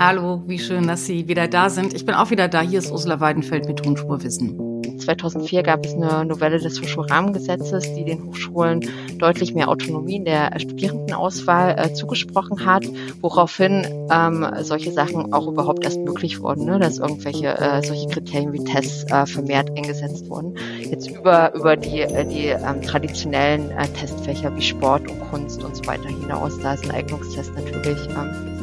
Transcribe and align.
Hallo, 0.00 0.44
wie 0.46 0.60
schön, 0.60 0.86
dass 0.86 1.06
Sie 1.06 1.26
wieder 1.26 1.48
da 1.48 1.70
sind. 1.70 1.92
Ich 1.92 2.06
bin 2.06 2.14
auch 2.14 2.30
wieder 2.30 2.46
da. 2.46 2.60
Hier 2.60 2.78
ist 2.78 2.92
Ursula 2.92 3.18
Weidenfeld 3.18 3.66
mit 3.66 3.80
Tonspurwissen. 3.80 4.56
2004 4.96 5.64
gab 5.64 5.84
es 5.84 5.92
eine 5.92 6.24
Novelle 6.24 6.60
des 6.60 6.80
Hochschulrahmengesetzes, 6.80 7.94
die 7.94 8.04
den 8.04 8.22
Hochschulen 8.22 8.88
deutlich 9.18 9.54
mehr 9.54 9.68
Autonomie 9.68 10.16
in 10.16 10.24
der 10.24 10.52
Studierendenauswahl 10.56 11.76
äh, 11.76 11.92
zugesprochen 11.94 12.64
hat, 12.64 12.86
woraufhin 13.20 13.86
ähm, 14.12 14.46
solche 14.60 14.92
Sachen 14.92 15.32
auch 15.32 15.48
überhaupt 15.48 15.84
erst 15.84 15.98
möglich 15.98 16.40
wurden, 16.40 16.66
ne? 16.66 16.78
dass 16.78 16.98
irgendwelche 16.98 17.58
äh, 17.58 17.82
solche 17.82 18.06
Kriterien 18.08 18.52
wie 18.52 18.62
Tests 18.62 19.10
äh, 19.10 19.26
vermehrt 19.26 19.76
eingesetzt 19.76 20.30
wurden. 20.30 20.54
Jetzt 20.80 21.10
über, 21.10 21.52
über 21.56 21.76
die, 21.76 22.02
äh, 22.02 22.24
die 22.24 22.46
ähm, 22.46 22.82
traditionellen 22.82 23.72
äh, 23.72 23.88
Testfächer 23.88 24.54
wie 24.54 24.62
Sport 24.62 25.10
und 25.10 25.18
Kunst 25.30 25.64
und 25.64 25.74
so 25.74 25.84
weiter 25.86 26.08
hinaus, 26.08 26.56
da 26.60 26.74
ist 26.74 26.84
ein 26.84 26.92
Eignungstest 26.92 27.52
natürlich 27.56 27.98
ähm, 28.10 28.57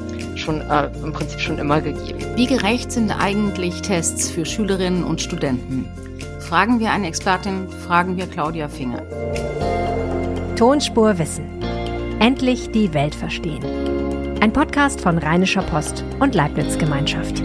schon 0.46 0.62
äh, 0.62 0.90
im 1.04 1.12
Prinzip 1.12 1.40
schon 1.40 1.58
immer 1.58 1.82
gegeben. 1.82 2.20
Wie 2.36 2.46
gerecht 2.46 2.92
sind 2.92 3.12
eigentlich 3.12 3.82
Tests 3.82 4.30
für 4.30 4.46
Schülerinnen 4.46 5.04
und 5.04 5.22
Studenten? 5.22 5.90
Fragen 6.40 6.80
wir 6.80 6.92
eine 6.92 7.08
Expertin, 7.08 7.68
fragen 7.88 8.16
wir 8.18 8.28
Claudia 8.28 8.70
Finger. 8.70 9.02
Tonspur 10.56 11.18
Wissen. 11.18 11.46
Endlich 12.20 12.72
die 12.72 12.94
Welt 12.94 13.16
verstehen. 13.16 13.64
Ein 14.40 14.54
Podcast 14.54 15.02
von 15.02 15.18
Rheinischer 15.18 15.64
Post 15.64 16.06
und 16.20 16.36
Leibniz 16.36 16.78
Gemeinschaft. 16.78 17.42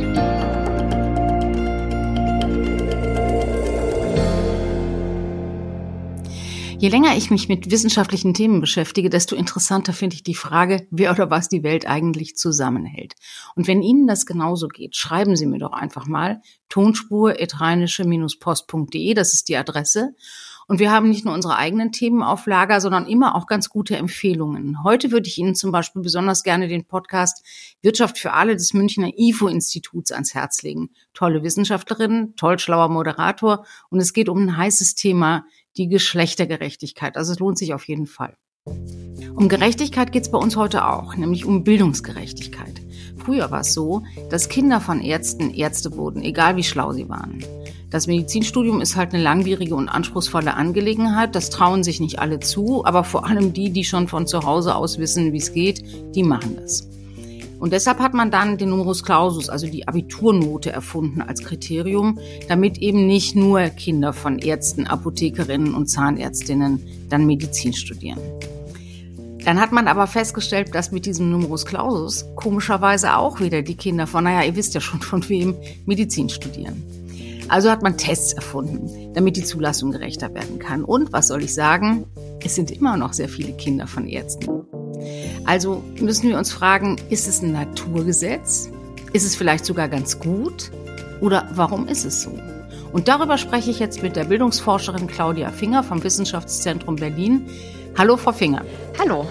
Je 6.80 6.88
länger 6.88 7.14
ich 7.14 7.30
mich 7.30 7.46
mit 7.46 7.70
wissenschaftlichen 7.70 8.32
Themen 8.32 8.62
beschäftige, 8.62 9.10
desto 9.10 9.36
interessanter 9.36 9.92
finde 9.92 10.14
ich 10.14 10.22
die 10.22 10.34
Frage, 10.34 10.86
wer 10.90 11.10
oder 11.10 11.28
was 11.28 11.50
die 11.50 11.62
Welt 11.62 11.86
eigentlich 11.86 12.38
zusammenhält. 12.38 13.16
Und 13.54 13.66
wenn 13.66 13.82
Ihnen 13.82 14.06
das 14.06 14.24
genauso 14.24 14.66
geht, 14.66 14.96
schreiben 14.96 15.36
Sie 15.36 15.44
mir 15.44 15.58
doch 15.58 15.74
einfach 15.74 16.06
mal 16.06 16.40
tonspur-post.de, 16.70 19.12
das 19.12 19.34
ist 19.34 19.50
die 19.50 19.58
Adresse. 19.58 20.14
Und 20.68 20.78
wir 20.78 20.90
haben 20.90 21.10
nicht 21.10 21.26
nur 21.26 21.34
unsere 21.34 21.56
eigenen 21.56 21.92
Themen 21.92 22.22
auf 22.22 22.46
Lager, 22.46 22.80
sondern 22.80 23.06
immer 23.06 23.34
auch 23.34 23.46
ganz 23.46 23.68
gute 23.68 23.96
Empfehlungen. 23.96 24.82
Heute 24.82 25.10
würde 25.10 25.28
ich 25.28 25.36
Ihnen 25.36 25.54
zum 25.56 25.72
Beispiel 25.72 26.00
besonders 26.00 26.44
gerne 26.44 26.68
den 26.68 26.86
Podcast 26.86 27.44
Wirtschaft 27.82 28.18
für 28.18 28.32
alle 28.32 28.54
des 28.54 28.72
Münchner 28.72 29.10
IFO-Instituts 29.18 30.12
ans 30.12 30.32
Herz 30.32 30.62
legen. 30.62 30.90
Tolle 31.12 31.42
Wissenschaftlerin, 31.42 32.34
toll 32.36 32.58
schlauer 32.58 32.88
Moderator 32.88 33.66
und 33.90 33.98
es 33.98 34.12
geht 34.12 34.30
um 34.30 34.38
ein 34.38 34.56
heißes 34.56 34.94
Thema, 34.94 35.44
die 35.76 35.88
Geschlechtergerechtigkeit. 35.88 37.16
Also 37.16 37.32
es 37.32 37.38
lohnt 37.38 37.58
sich 37.58 37.74
auf 37.74 37.86
jeden 37.88 38.06
Fall. 38.06 38.36
Um 39.34 39.48
Gerechtigkeit 39.48 40.12
geht 40.12 40.24
es 40.24 40.30
bei 40.30 40.38
uns 40.38 40.56
heute 40.56 40.86
auch, 40.86 41.16
nämlich 41.16 41.44
um 41.44 41.64
Bildungsgerechtigkeit. 41.64 42.80
Früher 43.16 43.50
war 43.50 43.60
es 43.60 43.72
so, 43.72 44.02
dass 44.28 44.48
Kinder 44.48 44.80
von 44.80 45.00
Ärzten 45.00 45.50
Ärzte 45.50 45.96
wurden, 45.96 46.22
egal 46.22 46.56
wie 46.56 46.64
schlau 46.64 46.92
sie 46.92 47.08
waren. 47.08 47.44
Das 47.90 48.06
Medizinstudium 48.06 48.80
ist 48.80 48.96
halt 48.96 49.14
eine 49.14 49.22
langwierige 49.22 49.74
und 49.74 49.88
anspruchsvolle 49.88 50.54
Angelegenheit. 50.54 51.34
Das 51.34 51.50
trauen 51.50 51.82
sich 51.82 52.00
nicht 52.00 52.18
alle 52.18 52.38
zu, 52.38 52.84
aber 52.84 53.02
vor 53.02 53.26
allem 53.26 53.52
die, 53.52 53.70
die 53.70 53.84
schon 53.84 54.08
von 54.08 54.26
zu 54.26 54.44
Hause 54.44 54.74
aus 54.76 54.98
wissen, 54.98 55.32
wie 55.32 55.38
es 55.38 55.52
geht, 55.52 56.14
die 56.14 56.22
machen 56.22 56.56
das. 56.56 56.88
Und 57.60 57.74
deshalb 57.74 57.98
hat 57.98 58.14
man 58.14 58.30
dann 58.30 58.56
den 58.56 58.70
Numerus 58.70 59.04
Clausus, 59.04 59.50
also 59.50 59.66
die 59.66 59.86
Abiturnote, 59.86 60.72
erfunden 60.72 61.20
als 61.20 61.44
Kriterium, 61.44 62.18
damit 62.48 62.78
eben 62.78 63.06
nicht 63.06 63.36
nur 63.36 63.60
Kinder 63.68 64.14
von 64.14 64.38
Ärzten, 64.38 64.86
Apothekerinnen 64.86 65.74
und 65.74 65.86
Zahnärztinnen 65.86 66.82
dann 67.10 67.26
Medizin 67.26 67.74
studieren. 67.74 68.18
Dann 69.44 69.60
hat 69.60 69.72
man 69.72 69.88
aber 69.88 70.06
festgestellt, 70.06 70.74
dass 70.74 70.90
mit 70.90 71.04
diesem 71.04 71.30
Numerus 71.30 71.66
Clausus 71.66 72.24
komischerweise 72.34 73.16
auch 73.16 73.40
wieder 73.40 73.62
die 73.62 73.76
Kinder 73.76 74.06
von, 74.06 74.24
naja, 74.24 74.42
ihr 74.42 74.56
wisst 74.56 74.74
ja 74.74 74.80
schon 74.80 75.00
von 75.02 75.28
wem, 75.28 75.54
Medizin 75.84 76.28
studieren. 76.30 76.82
Also 77.48 77.68
hat 77.70 77.82
man 77.82 77.98
Tests 77.98 78.32
erfunden, 78.32 79.12
damit 79.12 79.36
die 79.36 79.44
Zulassung 79.44 79.90
gerechter 79.90 80.32
werden 80.32 80.58
kann. 80.58 80.84
Und 80.84 81.12
was 81.12 81.28
soll 81.28 81.42
ich 81.42 81.52
sagen? 81.52 82.06
Es 82.42 82.54
sind 82.54 82.70
immer 82.70 82.96
noch 82.96 83.12
sehr 83.12 83.28
viele 83.28 83.52
Kinder 83.52 83.86
von 83.86 84.06
Ärzten. 84.06 84.69
Also 85.44 85.82
müssen 86.00 86.28
wir 86.28 86.38
uns 86.38 86.52
fragen, 86.52 86.96
ist 87.10 87.28
es 87.28 87.42
ein 87.42 87.52
Naturgesetz? 87.52 88.70
Ist 89.12 89.24
es 89.24 89.36
vielleicht 89.36 89.64
sogar 89.64 89.88
ganz 89.88 90.18
gut? 90.18 90.70
Oder 91.20 91.48
warum 91.52 91.88
ist 91.88 92.04
es 92.04 92.22
so? 92.22 92.38
Und 92.92 93.08
darüber 93.08 93.38
spreche 93.38 93.70
ich 93.70 93.78
jetzt 93.78 94.02
mit 94.02 94.16
der 94.16 94.24
Bildungsforscherin 94.24 95.06
Claudia 95.06 95.50
Finger 95.50 95.82
vom 95.82 96.02
Wissenschaftszentrum 96.02 96.96
Berlin. 96.96 97.48
Hallo, 97.96 98.16
Frau 98.16 98.32
Finger. 98.32 98.64
Hallo. 98.98 99.28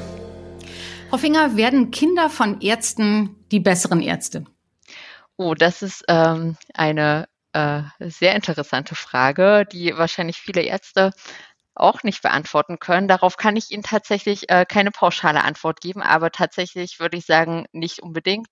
Frau 1.09 1.18
Finger, 1.18 1.58
werden 1.58 1.91
Kinder 1.91 2.29
von 2.29 2.62
Ärzten 2.62 3.35
die 3.52 3.59
besseren 3.59 4.02
Ärzte? 4.02 4.46
Oh, 5.38 5.56
das 5.56 5.81
ist 5.81 6.03
ähm, 6.08 6.56
eine 6.74 7.28
äh, 7.53 7.81
sehr 8.00 8.35
interessante 8.35 8.96
Frage, 8.96 9.66
die 9.72 9.97
wahrscheinlich 9.97 10.38
viele 10.38 10.62
Ärzte 10.62 11.12
auch 11.79 12.03
nicht 12.03 12.22
beantworten 12.22 12.79
können. 12.79 13.07
Darauf 13.07 13.38
kann 13.38 13.56
ich 13.56 13.72
Ihnen 13.72 13.84
tatsächlich 13.84 14.50
äh, 14.50 14.66
keine 14.66 14.91
pauschale 14.91 15.44
Antwort 15.44 15.81
geben, 15.81 16.01
aber 16.01 16.31
tatsächlich 16.31 17.00
würde 17.00 17.17
ich 17.17 17.25
sagen, 17.25 17.66
nicht 17.72 18.01
unbedingt. 18.01 18.47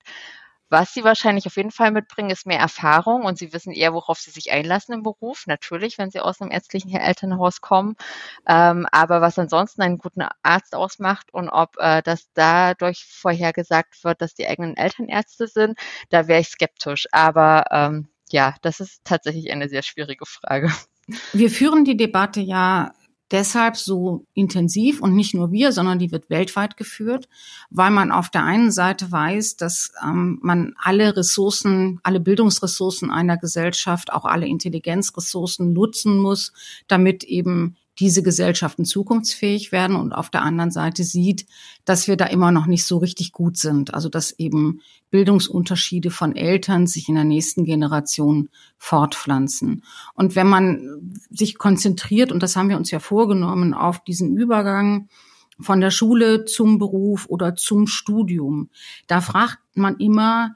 Was 0.69 0.93
sie 0.93 1.05
wahrscheinlich 1.05 1.45
auf 1.47 1.55
jeden 1.55 1.71
Fall 1.71 1.91
mitbringen, 1.91 2.29
ist 2.29 2.45
mehr 2.45 2.59
Erfahrung 2.59 3.23
und 3.23 3.37
sie 3.37 3.53
wissen 3.53 3.71
eher, 3.71 3.93
worauf 3.93 4.19
sie 4.19 4.31
sich 4.31 4.51
einlassen 4.51 4.93
im 4.93 5.03
Beruf. 5.03 5.45
Natürlich, 5.47 5.97
wenn 5.97 6.11
sie 6.11 6.19
aus 6.19 6.41
einem 6.41 6.51
ärztlichen 6.51 6.93
Elternhaus 6.93 7.61
kommen. 7.61 7.95
Ähm, 8.45 8.85
aber 8.91 9.21
was 9.21 9.39
ansonsten 9.39 9.81
einen 9.81 9.97
guten 9.97 10.23
Arzt 10.43 10.75
ausmacht 10.75 11.33
und 11.33 11.47
ob 11.47 11.77
äh, 11.77 12.01
das 12.03 12.27
dadurch 12.33 13.05
vorhergesagt 13.05 14.03
wird, 14.03 14.21
dass 14.21 14.33
die 14.33 14.47
eigenen 14.47 14.75
Eltern 14.75 15.07
Ärzte 15.07 15.47
sind, 15.47 15.79
da 16.09 16.27
wäre 16.27 16.41
ich 16.41 16.49
skeptisch. 16.49 17.07
Aber 17.13 17.63
ähm, 17.71 18.09
ja, 18.29 18.55
das 18.61 18.81
ist 18.81 19.05
tatsächlich 19.05 19.51
eine 19.51 19.69
sehr 19.69 19.83
schwierige 19.83 20.25
Frage. 20.25 20.69
Wir 21.31 21.49
führen 21.49 21.85
die 21.85 21.95
Debatte 21.95 22.41
ja 22.41 22.91
deshalb 23.31 23.77
so 23.77 24.25
intensiv 24.33 25.01
und 25.01 25.15
nicht 25.15 25.33
nur 25.33 25.51
wir, 25.51 25.71
sondern 25.71 25.99
die 25.99 26.11
wird 26.11 26.29
weltweit 26.29 26.77
geführt, 26.77 27.27
weil 27.69 27.91
man 27.91 28.11
auf 28.11 28.29
der 28.29 28.43
einen 28.43 28.71
Seite 28.71 29.11
weiß, 29.11 29.57
dass 29.57 29.91
ähm, 30.03 30.39
man 30.41 30.73
alle 30.81 31.15
Ressourcen, 31.15 31.99
alle 32.03 32.19
Bildungsressourcen 32.19 33.11
einer 33.11 33.37
Gesellschaft, 33.37 34.11
auch 34.13 34.25
alle 34.25 34.47
Intelligenzressourcen 34.47 35.73
nutzen 35.73 36.17
muss, 36.17 36.53
damit 36.87 37.23
eben 37.23 37.75
diese 37.99 38.21
Gesellschaften 38.21 38.85
zukunftsfähig 38.85 39.71
werden 39.71 39.95
und 39.95 40.13
auf 40.13 40.29
der 40.29 40.43
anderen 40.43 40.71
Seite 40.71 41.03
sieht, 41.03 41.47
dass 41.83 42.07
wir 42.07 42.15
da 42.15 42.25
immer 42.25 42.51
noch 42.51 42.67
nicht 42.67 42.85
so 42.85 42.97
richtig 42.97 43.31
gut 43.31 43.57
sind. 43.57 43.93
Also 43.93 44.09
dass 44.09 44.37
eben 44.37 44.81
Bildungsunterschiede 45.09 46.11
von 46.11 46.35
Eltern 46.35 46.85
sich 46.85 47.09
in 47.09 47.15
der 47.15 47.23
nächsten 47.23 47.63
Generation 47.65 48.49
fortpflanzen. 48.77 49.83
Und 50.13 50.35
wenn 50.35 50.47
man 50.47 51.17
sich 51.29 51.57
konzentriert, 51.57 52.31
und 52.31 52.43
das 52.43 52.55
haben 52.55 52.69
wir 52.69 52.77
uns 52.77 52.91
ja 52.91 52.99
vorgenommen, 52.99 53.73
auf 53.73 54.03
diesen 54.03 54.35
Übergang 54.37 55.09
von 55.59 55.81
der 55.81 55.91
Schule 55.91 56.45
zum 56.45 56.77
Beruf 56.77 57.25
oder 57.27 57.55
zum 57.55 57.87
Studium, 57.87 58.69
da 59.07 59.21
fragt 59.21 59.59
man 59.73 59.97
immer 59.97 60.55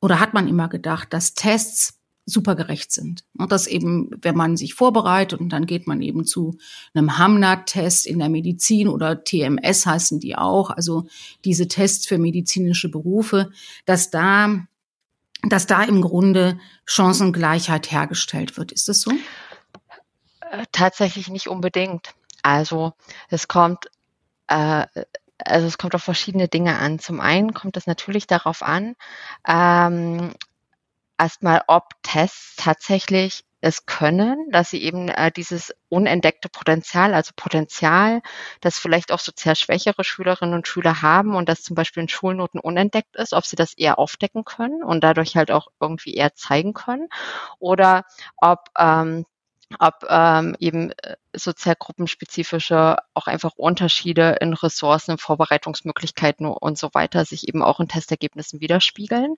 oder 0.00 0.18
hat 0.18 0.34
man 0.34 0.48
immer 0.48 0.68
gedacht, 0.68 1.12
dass 1.12 1.34
Tests 1.34 2.00
super 2.26 2.54
gerecht 2.54 2.92
sind. 2.92 3.24
Und 3.36 3.52
das 3.52 3.66
eben, 3.66 4.10
wenn 4.22 4.36
man 4.36 4.56
sich 4.56 4.74
vorbereitet 4.74 5.40
und 5.40 5.50
dann 5.50 5.66
geht 5.66 5.86
man 5.86 6.00
eben 6.00 6.24
zu 6.24 6.56
einem 6.94 7.18
Hamnat-Test 7.18 8.06
in 8.06 8.18
der 8.18 8.28
Medizin 8.28 8.88
oder 8.88 9.24
TMS 9.24 9.86
heißen 9.86 10.20
die 10.20 10.36
auch, 10.36 10.70
also 10.70 11.06
diese 11.44 11.68
Tests 11.68 12.06
für 12.06 12.18
medizinische 12.18 12.90
Berufe, 12.90 13.50
dass 13.84 14.10
da, 14.10 14.66
dass 15.42 15.66
da 15.66 15.82
im 15.82 16.00
Grunde 16.00 16.58
Chancengleichheit 16.86 17.90
hergestellt 17.90 18.56
wird. 18.56 18.72
Ist 18.72 18.88
das 18.88 19.00
so? 19.00 19.10
Äh, 20.40 20.64
tatsächlich 20.72 21.28
nicht 21.28 21.48
unbedingt. 21.48 22.14
Also 22.42 22.94
es 23.28 23.48
kommt 23.48 23.86
äh, 24.48 24.86
also 25.38 25.66
es 25.66 25.78
kommt 25.78 25.94
auf 25.94 26.02
verschiedene 26.02 26.48
Dinge 26.48 26.78
an. 26.78 26.98
Zum 26.98 27.20
einen 27.20 27.54
kommt 27.54 27.76
es 27.76 27.86
natürlich 27.86 28.26
darauf 28.26 28.62
an, 28.62 28.94
ähm, 29.46 30.32
erstmal, 31.18 31.62
ob 31.68 31.90
Tests 32.02 32.56
tatsächlich 32.56 33.44
es 33.60 33.86
können, 33.86 34.50
dass 34.50 34.70
sie 34.70 34.82
eben 34.82 35.08
äh, 35.08 35.32
dieses 35.32 35.74
unentdeckte 35.88 36.50
Potenzial, 36.50 37.14
also 37.14 37.32
Potenzial, 37.34 38.20
das 38.60 38.78
vielleicht 38.78 39.10
auch 39.10 39.18
sozial 39.18 39.56
schwächere 39.56 40.04
Schülerinnen 40.04 40.54
und 40.54 40.68
Schüler 40.68 41.00
haben 41.00 41.34
und 41.34 41.48
das 41.48 41.62
zum 41.62 41.74
Beispiel 41.74 42.02
in 42.02 42.08
Schulnoten 42.10 42.60
unentdeckt 42.60 43.16
ist, 43.16 43.32
ob 43.32 43.46
sie 43.46 43.56
das 43.56 43.72
eher 43.72 43.98
aufdecken 43.98 44.44
können 44.44 44.82
und 44.82 45.02
dadurch 45.02 45.36
halt 45.36 45.50
auch 45.50 45.68
irgendwie 45.80 46.14
eher 46.14 46.34
zeigen 46.34 46.74
können. 46.74 47.08
Oder 47.58 48.04
ob 48.36 48.68
ähm, 48.78 49.24
ob 49.78 50.06
ähm, 50.08 50.56
eben 50.58 50.90
äh, 50.90 51.16
sozialgruppenspezifische 51.34 52.96
auch 53.14 53.26
einfach 53.26 53.52
Unterschiede 53.56 54.36
in 54.40 54.54
Ressourcen, 54.54 55.18
Vorbereitungsmöglichkeiten 55.18 56.46
und 56.46 56.78
so 56.78 56.90
weiter 56.92 57.24
sich 57.24 57.48
eben 57.48 57.62
auch 57.62 57.80
in 57.80 57.88
Testergebnissen 57.88 58.60
widerspiegeln. 58.60 59.36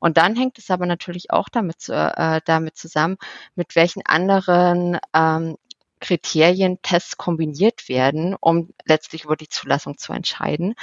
Und 0.00 0.16
dann 0.16 0.36
hängt 0.36 0.58
es 0.58 0.70
aber 0.70 0.86
natürlich 0.86 1.30
auch 1.30 1.48
damit, 1.48 1.88
äh, 1.88 2.40
damit 2.44 2.76
zusammen, 2.76 3.16
mit 3.54 3.76
welchen 3.76 4.04
anderen 4.04 4.98
ähm, 5.14 5.56
Kriterien 6.00 6.80
Tests 6.82 7.16
kombiniert 7.16 7.88
werden, 7.88 8.36
um 8.38 8.70
letztlich 8.84 9.24
über 9.24 9.36
die 9.36 9.48
Zulassung 9.48 9.98
zu 9.98 10.12
entscheiden, 10.12 10.74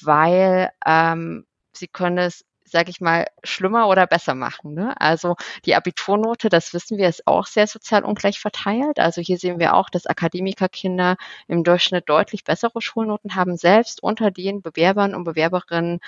weil 0.00 0.70
ähm, 0.86 1.46
Sie 1.74 1.88
können 1.88 2.18
es 2.18 2.44
sage 2.72 2.90
ich 2.90 3.00
mal, 3.00 3.26
schlimmer 3.44 3.88
oder 3.88 4.06
besser 4.06 4.34
machen. 4.34 4.74
Ne? 4.74 5.00
Also 5.00 5.36
die 5.64 5.76
Abiturnote, 5.76 6.48
das 6.48 6.74
wissen 6.74 6.98
wir, 6.98 7.08
ist 7.08 7.26
auch 7.26 7.46
sehr 7.46 7.66
sozial 7.68 8.04
ungleich 8.04 8.40
verteilt. 8.40 8.98
Also 8.98 9.20
hier 9.20 9.38
sehen 9.38 9.60
wir 9.60 9.74
auch, 9.74 9.90
dass 9.90 10.06
Akademikerkinder 10.06 11.16
im 11.46 11.62
Durchschnitt 11.62 12.08
deutlich 12.08 12.44
bessere 12.44 12.82
Schulnoten 12.82 13.36
haben, 13.36 13.56
selbst 13.56 14.02
unter 14.02 14.30
den 14.32 14.62
Bewerbern 14.62 15.14
und 15.14 15.24
Bewerberinnen 15.24 16.00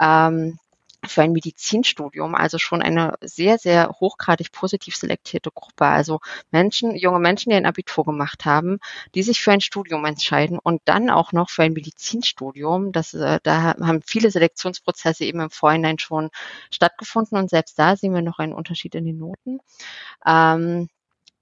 ähm, 0.00 0.58
für 1.04 1.22
ein 1.22 1.32
Medizinstudium, 1.32 2.34
also 2.34 2.58
schon 2.58 2.82
eine 2.82 3.14
sehr, 3.20 3.58
sehr 3.58 3.90
hochgradig 4.00 4.52
positiv 4.52 4.96
selektierte 4.96 5.50
Gruppe. 5.50 5.86
Also 5.86 6.20
Menschen, 6.50 6.94
junge 6.96 7.18
Menschen, 7.18 7.50
die 7.50 7.56
ein 7.56 7.66
Abitur 7.66 8.04
gemacht 8.04 8.44
haben, 8.44 8.78
die 9.14 9.22
sich 9.22 9.40
für 9.40 9.52
ein 9.52 9.60
Studium 9.60 10.04
entscheiden 10.04 10.58
und 10.58 10.80
dann 10.84 11.10
auch 11.10 11.32
noch 11.32 11.50
für 11.50 11.64
ein 11.64 11.72
Medizinstudium. 11.72 12.92
Das, 12.92 13.14
äh, 13.14 13.40
da 13.42 13.74
haben 13.80 14.02
viele 14.06 14.30
Selektionsprozesse 14.30 15.24
eben 15.24 15.40
im 15.40 15.50
Vorhinein 15.50 15.98
schon 15.98 16.30
stattgefunden 16.70 17.38
und 17.38 17.50
selbst 17.50 17.78
da 17.78 17.96
sehen 17.96 18.14
wir 18.14 18.22
noch 18.22 18.38
einen 18.38 18.54
Unterschied 18.54 18.94
in 18.94 19.04
den 19.04 19.18
Noten. 19.18 19.58
Ähm, 20.26 20.88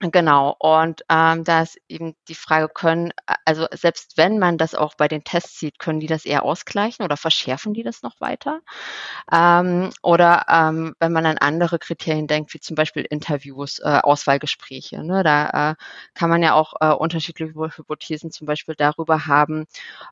Genau, 0.02 0.56
und 0.58 1.02
ähm, 1.10 1.44
da 1.44 1.60
ist 1.60 1.78
eben 1.86 2.14
die 2.28 2.34
Frage, 2.34 2.70
können, 2.72 3.12
also 3.44 3.66
selbst 3.72 4.16
wenn 4.16 4.38
man 4.38 4.56
das 4.56 4.74
auch 4.74 4.94
bei 4.94 5.08
den 5.08 5.24
Tests 5.24 5.58
sieht, 5.60 5.78
können 5.78 6.00
die 6.00 6.06
das 6.06 6.24
eher 6.24 6.42
ausgleichen 6.42 7.04
oder 7.04 7.18
verschärfen 7.18 7.74
die 7.74 7.82
das 7.82 8.02
noch 8.02 8.18
weiter? 8.18 8.60
Ähm, 9.32 9.90
oder 10.02 10.46
ähm, 10.48 10.94
wenn 11.00 11.12
man 11.12 11.26
an 11.26 11.36
andere 11.38 11.78
Kriterien 11.78 12.26
denkt, 12.28 12.54
wie 12.54 12.60
zum 12.60 12.76
Beispiel 12.76 13.04
Interviews, 13.10 13.78
äh, 13.80 14.00
Auswahlgespräche, 14.02 15.04
ne, 15.04 15.22
da 15.22 15.72
äh, 15.72 15.74
kann 16.14 16.30
man 16.30 16.42
ja 16.42 16.54
auch 16.54 16.74
äh, 16.80 16.92
unterschiedliche 16.94 17.52
Hypothesen 17.54 18.30
zum 18.30 18.46
Beispiel 18.46 18.74
darüber 18.76 19.26
haben, 19.26 19.66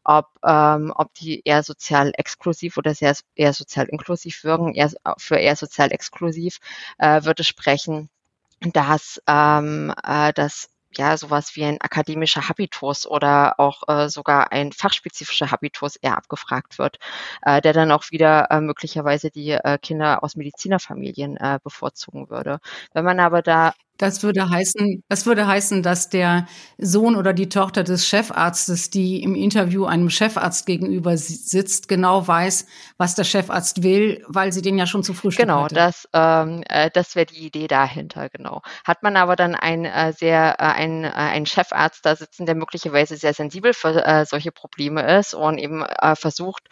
ob, 0.04 0.26
ähm, 0.44 0.92
ob 0.96 1.14
die 1.14 1.42
eher 1.46 1.62
sozial 1.62 2.12
exklusiv 2.16 2.76
oder 2.76 2.94
sehr, 2.94 3.14
eher 3.36 3.54
sozial 3.54 3.86
inklusiv 3.88 4.44
wirken. 4.44 4.74
Eher, 4.74 4.90
für 5.18 5.36
eher 5.36 5.56
sozial 5.56 5.92
exklusiv 5.92 6.58
äh, 6.98 7.24
würde 7.24 7.44
sprechen 7.44 8.10
dass, 8.60 9.20
ähm, 9.26 9.92
äh, 10.04 10.32
dass 10.32 10.68
ja 10.96 11.16
sowas 11.16 11.54
wie 11.54 11.64
ein 11.64 11.80
akademischer 11.80 12.48
Habitus 12.48 13.06
oder 13.06 13.60
auch 13.60 13.82
äh, 13.88 14.08
sogar 14.08 14.52
ein 14.52 14.72
fachspezifischer 14.72 15.50
Habitus 15.50 15.96
eher 15.96 16.16
abgefragt 16.16 16.78
wird, 16.78 16.98
äh, 17.42 17.60
der 17.60 17.72
dann 17.72 17.92
auch 17.92 18.10
wieder 18.10 18.50
äh, 18.50 18.60
möglicherweise 18.60 19.30
die 19.30 19.50
äh, 19.50 19.78
Kinder 19.78 20.22
aus 20.24 20.36
Medizinerfamilien 20.36 21.36
äh, 21.36 21.58
bevorzugen 21.62 22.30
würde. 22.30 22.60
Wenn 22.94 23.04
man 23.04 23.20
aber 23.20 23.42
da 23.42 23.74
das 23.98 24.22
würde 24.22 24.48
heißen, 24.48 25.02
das 25.08 25.26
würde 25.26 25.46
heißen, 25.46 25.82
dass 25.82 26.08
der 26.08 26.46
Sohn 26.78 27.16
oder 27.16 27.32
die 27.34 27.48
Tochter 27.48 27.84
des 27.84 28.06
Chefarztes, 28.06 28.90
die 28.90 29.22
im 29.22 29.34
Interview 29.34 29.84
einem 29.86 30.10
Chefarzt 30.10 30.66
gegenüber 30.66 31.16
sitzt, 31.16 31.88
genau 31.88 32.26
weiß, 32.26 32.66
was 32.96 33.14
der 33.16 33.24
Chefarzt 33.24 33.82
will, 33.82 34.24
weil 34.28 34.52
sie 34.52 34.62
den 34.62 34.78
ja 34.78 34.86
schon 34.86 35.02
zu 35.02 35.14
Frühstück 35.14 35.50
Genau, 35.50 35.60
hatte. 35.60 35.74
das, 35.74 36.08
ähm, 36.12 36.64
äh, 36.68 36.90
das 36.92 37.14
wäre 37.14 37.26
die 37.26 37.46
Idee 37.46 37.68
dahinter, 37.68 38.28
genau. 38.28 38.62
Hat 38.84 39.04
man 39.04 39.16
aber 39.16 39.36
dann 39.36 39.54
ein 39.54 39.84
äh, 39.84 40.12
sehr 40.12 40.56
äh, 40.58 40.64
ein, 40.64 41.04
äh, 41.04 41.08
einen 41.10 41.46
Chefarzt 41.46 42.04
da 42.04 42.16
sitzen, 42.16 42.44
der 42.44 42.56
möglicherweise 42.56 43.16
sehr 43.16 43.34
sensibel 43.34 43.72
für 43.72 44.04
äh, 44.04 44.26
solche 44.26 44.50
Probleme 44.50 45.18
ist 45.18 45.34
und 45.34 45.58
eben 45.58 45.82
äh, 45.84 46.16
versucht, 46.16 46.64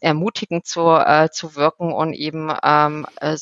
ermutigend 0.00 0.66
zu, 0.66 0.82
äh, 0.90 1.30
zu 1.32 1.56
wirken 1.56 1.92
und 1.92 2.12
eben 2.12 2.52
ähm, 2.62 3.06
äh, 3.20 3.36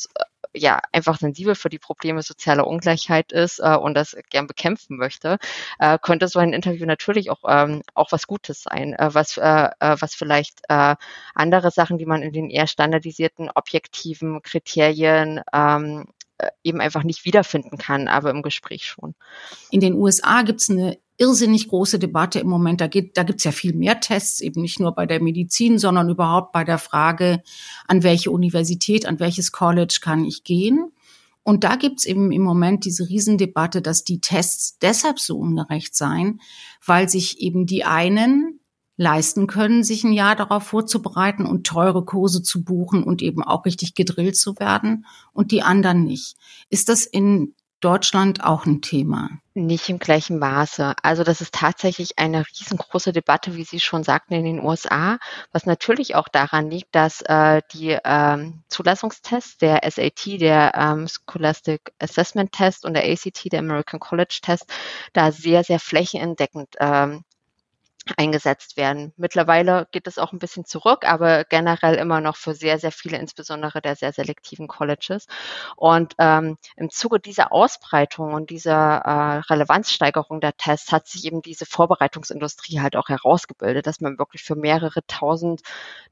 ja 0.55 0.81
einfach 0.93 1.19
sensibel 1.19 1.55
für 1.55 1.69
die 1.69 1.79
Probleme 1.79 2.23
sozialer 2.23 2.67
Ungleichheit 2.67 3.33
ist 3.33 3.61
äh, 3.61 3.77
und 3.77 3.95
das 3.95 4.17
gern 4.31 4.47
bekämpfen 4.47 4.97
möchte, 4.97 5.39
äh, 5.79 5.99
könnte 6.01 6.29
so 6.29 6.39
ein 6.39 6.53
Interview 6.53 6.87
natürlich 6.87 7.31
auch 7.31 7.43
ähm, 7.47 7.83
auch 7.95 8.13
was 8.13 8.27
Gutes 8.27 8.63
sein, 8.63 8.95
äh, 8.95 9.15
was 9.15 9.37
äh, 9.37 9.71
äh, 9.81 9.97
was 10.01 10.15
vielleicht 10.15 10.61
äh, 10.69 10.97
andere 11.35 11.71
Sachen, 11.71 11.99
die 11.99 12.07
man 12.07 12.23
in 12.23 12.33
den 12.33 12.51
eher 12.51 12.67
standardisierten 12.67 13.51
objektiven 13.55 14.43
Kriterien 14.43 15.41
ähm, 15.53 16.07
äh, 16.07 16.20
eben 16.65 16.81
einfach 16.81 17.05
nicht 17.05 17.25
wiederfinden 17.25 17.79
kann, 17.79 18.09
aber 18.09 18.31
im 18.31 18.43
Gespräch 18.43 18.85
schon. 18.85 19.15
In 19.71 19.81
den 19.81 19.95
USA 19.95 20.43
gibt 20.43 20.61
es 20.61 20.71
eine 20.71 20.99
irrsinnig 21.19 21.69
große 21.69 21.99
Debatte 21.99 22.41
im 22.41 22.49
Moment. 22.49 22.81
Da, 22.81 22.87
geht, 22.87 23.17
da 23.17 23.23
gibt's 23.23 23.45
ja 23.45 23.53
viel 23.53 23.75
mehr 23.75 24.01
Tests, 24.01 24.41
eben 24.41 24.63
nicht 24.63 24.81
nur 24.81 24.95
bei 24.95 25.07
der 25.07 25.21
Medizin, 25.21 25.79
sondern 25.79 26.09
überhaupt 26.09 26.53
bei 26.53 26.65
der 26.65 26.79
Frage, 26.79 27.43
an 27.87 28.03
welche 28.03 28.31
Universität, 28.31 29.07
an 29.07 29.21
welches 29.21 29.53
College 29.53 29.99
kann 30.01 30.25
ich 30.25 30.45
gehen. 30.45 30.93
Und 31.43 31.65
da 31.65 31.77
gibt's 31.77 32.05
eben 32.05 32.33
im 32.33 32.43
Moment 32.43 32.85
diese 32.85 33.09
Riesendebatte, 33.09 33.83
dass 33.83 34.05
die 34.05 34.21
Tests 34.21 34.79
deshalb 34.79 35.19
so 35.19 35.39
ungerecht 35.39 35.95
seien, 35.95 36.41
weil 36.85 37.09
sich 37.09 37.41
eben 37.41 37.67
die 37.67 37.85
einen 37.85 38.60
leisten 39.01 39.47
können, 39.47 39.83
sich 39.83 40.05
ein 40.05 40.13
Jahr 40.13 40.37
darauf 40.37 40.65
vorzubereiten 40.65 41.47
und 41.47 41.67
teure 41.67 42.05
Kurse 42.05 42.43
zu 42.43 42.63
buchen 42.63 43.03
und 43.03 43.23
eben 43.23 43.43
auch 43.43 43.65
richtig 43.65 43.95
gedrillt 43.95 44.37
zu 44.37 44.59
werden 44.59 45.07
und 45.33 45.53
die 45.53 45.63
anderen 45.63 46.05
nicht. 46.05 46.37
Ist 46.69 46.91
das 46.91 47.07
in 47.07 47.55
Deutschland 47.81 48.45
auch 48.45 48.67
ein 48.67 48.83
Thema? 48.83 49.31
Nicht 49.55 49.89
im 49.89 49.99
gleichen 49.99 50.39
Maße. 50.39 50.93
Also 51.03 51.25
das 51.25 51.41
ist 51.41 51.55
tatsächlich 51.55 52.19
eine 52.19 52.45
riesengroße 52.47 53.15
Debatte, 53.15 53.57
wie 53.57 53.65
Sie 53.65 53.81
schon 53.81 54.05
sagten, 54.05 54.35
in 54.35 54.45
den 54.45 54.61
USA, 54.61 55.17
was 55.51 55.65
natürlich 55.65 56.15
auch 56.15 56.29
daran 56.29 56.71
liegt, 56.71 56.95
dass 56.95 57.23
äh, 57.23 57.63
die 57.73 57.97
ähm, 58.05 58.65
Zulassungstests, 58.69 59.57
der 59.57 59.81
SAT, 59.91 60.43
der 60.43 60.75
ähm, 60.75 61.09
Scholastic 61.09 61.95
Assessment 61.99 62.53
Test 62.53 62.85
und 62.85 62.93
der 62.93 63.11
ACT, 63.11 63.51
der 63.51 63.61
American 63.61 63.99
College 63.99 64.41
Test, 64.43 64.67
da 65.15 65.33
sehr, 65.33 65.65
sehr 65.65 65.81
flächendeckend 65.81 66.75
ähm, 66.79 67.25
eingesetzt 68.17 68.77
werden. 68.77 69.13
Mittlerweile 69.17 69.87
geht 69.93 70.07
es 70.07 70.19
auch 70.19 70.33
ein 70.33 70.39
bisschen 70.39 70.65
zurück, 70.65 71.07
aber 71.07 71.45
generell 71.45 71.97
immer 71.97 72.21
noch 72.21 72.37
für 72.37 72.55
sehr, 72.55 72.79
sehr 72.79 72.93
viele, 72.93 73.19
insbesondere 73.19 73.81
der 73.81 73.95
sehr 73.97 74.13
selektiven 74.13 74.69
Colleges. 74.69 75.27
Und 75.77 76.15
ähm, 76.19 76.57
im 76.77 76.91
Zuge 76.91 77.21
dieser 77.21 77.53
Ausbreitung 77.53 78.33
und 78.33 78.51
dieser 78.51 78.97
äh, 78.99 79.39
Relevanzsteigerung 79.53 80.41
der 80.41 80.57
Tests 80.57 80.93
hat 80.93 81.07
sich 81.07 81.25
eben 81.25 81.43
diese 81.43 81.67
Vorbereitungsindustrie 81.67 82.81
halt 82.81 82.97
auch 82.97 83.09
herausgebildet, 83.09 83.87
dass 83.87 84.01
man 84.01 84.19
wirklich 84.19 84.43
für 84.43 84.57
mehrere 84.57 85.07
tausend 85.07 85.61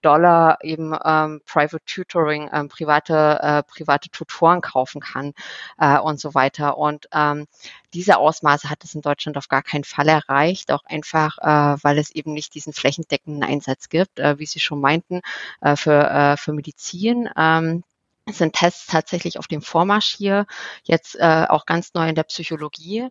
Dollar 0.03 0.59
eben 0.63 0.97
ähm, 1.05 1.41
Private 1.47 1.85
Tutoring, 1.87 2.51
ähm, 2.53 2.69
private, 2.69 3.39
äh, 3.43 3.63
private 3.63 4.11
Tutoren 4.11 4.61
kaufen 4.61 5.01
kann 5.01 5.33
äh, 5.79 5.99
und 5.99 6.21
so 6.21 6.35
weiter. 6.35 6.77
Und 6.79 7.09
ähm, 7.13 7.47
diese 7.95 8.19
Ausmaße 8.19 8.69
hat 8.69 8.85
es 8.85 8.95
in 8.95 9.01
Deutschland 9.01 9.37
auf 9.39 9.49
gar 9.49 9.63
keinen 9.63 9.85
Fall 9.85 10.09
erreicht, 10.09 10.71
auch 10.73 10.85
einfach, 10.85 11.39
äh, 11.39 11.78
weil 11.83 11.99
es 11.99 12.11
eben 12.11 12.33
nicht 12.33 12.55
diesen 12.55 12.73
flächendeckenden 12.73 13.43
Einsatz 13.43 13.89
gibt, 13.89 14.19
äh, 14.19 14.39
wie 14.39 14.47
Sie 14.47 14.61
schon 14.61 14.81
meinten, 14.81 15.21
äh, 15.61 15.77
für, 15.77 16.11
äh, 16.11 16.37
für 16.37 16.53
Medizin. 16.53 17.29
Ähm, 17.37 17.85
sind 18.33 18.55
Tests 18.55 18.87
tatsächlich 18.87 19.39
auf 19.39 19.47
dem 19.47 19.63
Vormarsch 19.63 20.15
hier, 20.17 20.47
jetzt 20.85 21.17
äh, 21.17 21.47
auch 21.49 21.67
ganz 21.67 21.95
neu 21.95 22.09
in 22.09 22.15
der 22.15 22.25
Psychologie, 22.25 23.09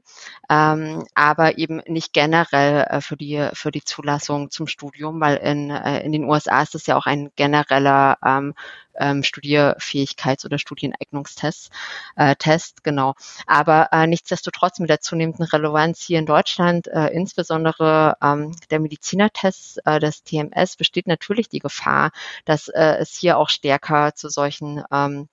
ähm, 0.49 1.05
aber 1.15 1.57
eben 1.57 1.81
nicht 1.87 2.13
generell 2.13 2.85
äh, 2.89 3.01
für, 3.01 3.17
die, 3.17 3.49
für 3.53 3.71
die 3.71 3.83
Zulassung 3.83 4.51
zum 4.51 4.67
Studium, 4.67 5.19
weil 5.19 5.37
in, 5.37 5.69
äh, 5.69 6.01
in 6.01 6.11
den 6.11 6.25
USA 6.25 6.61
ist 6.61 6.75
es 6.75 6.85
ja 6.85 6.95
auch 6.97 7.05
ein 7.05 7.31
genereller 7.35 8.17
ähm, 8.23 8.53
ähm, 8.99 9.21
Studierfähigkeits- 9.21 10.45
oder 10.45 10.59
Studieneignungstest, 10.59 11.71
äh, 12.15 12.35
Test, 12.35 12.83
genau. 12.83 13.15
Aber 13.45 13.89
äh, 13.91 14.07
nichtsdestotrotz 14.07 14.79
mit 14.79 14.89
der 14.89 15.01
zunehmenden 15.01 15.45
Relevanz 15.45 16.01
hier 16.01 16.19
in 16.19 16.25
Deutschland, 16.25 16.87
äh, 16.87 17.07
insbesondere 17.07 18.17
ähm, 18.21 18.55
der 18.69 18.79
Medizinertest, 18.79 19.81
äh, 19.85 19.99
des 19.99 20.23
TMS, 20.23 20.75
besteht 20.75 21.07
natürlich 21.07 21.49
die 21.49 21.59
Gefahr, 21.59 22.11
dass 22.45 22.67
äh, 22.67 22.97
es 22.99 23.17
hier 23.17 23.37
auch 23.37 23.49
stärker 23.49 24.15
zu 24.15 24.29
solchen 24.29 24.83
ähm, 24.91 25.27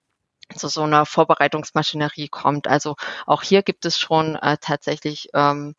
zu 0.55 0.69
so 0.69 0.83
einer 0.83 1.07
Vorbereitungsmaschinerie 1.07 2.29
kommt. 2.29 2.69
Also 2.69 2.97
auch 3.27 3.43
hier 3.43 3.63
gibt 3.63 3.87
es 3.87 3.99
schon 3.99 4.37
äh, 4.37 4.59
tatsächlich 4.61 5.29
ähm, 5.35 5.75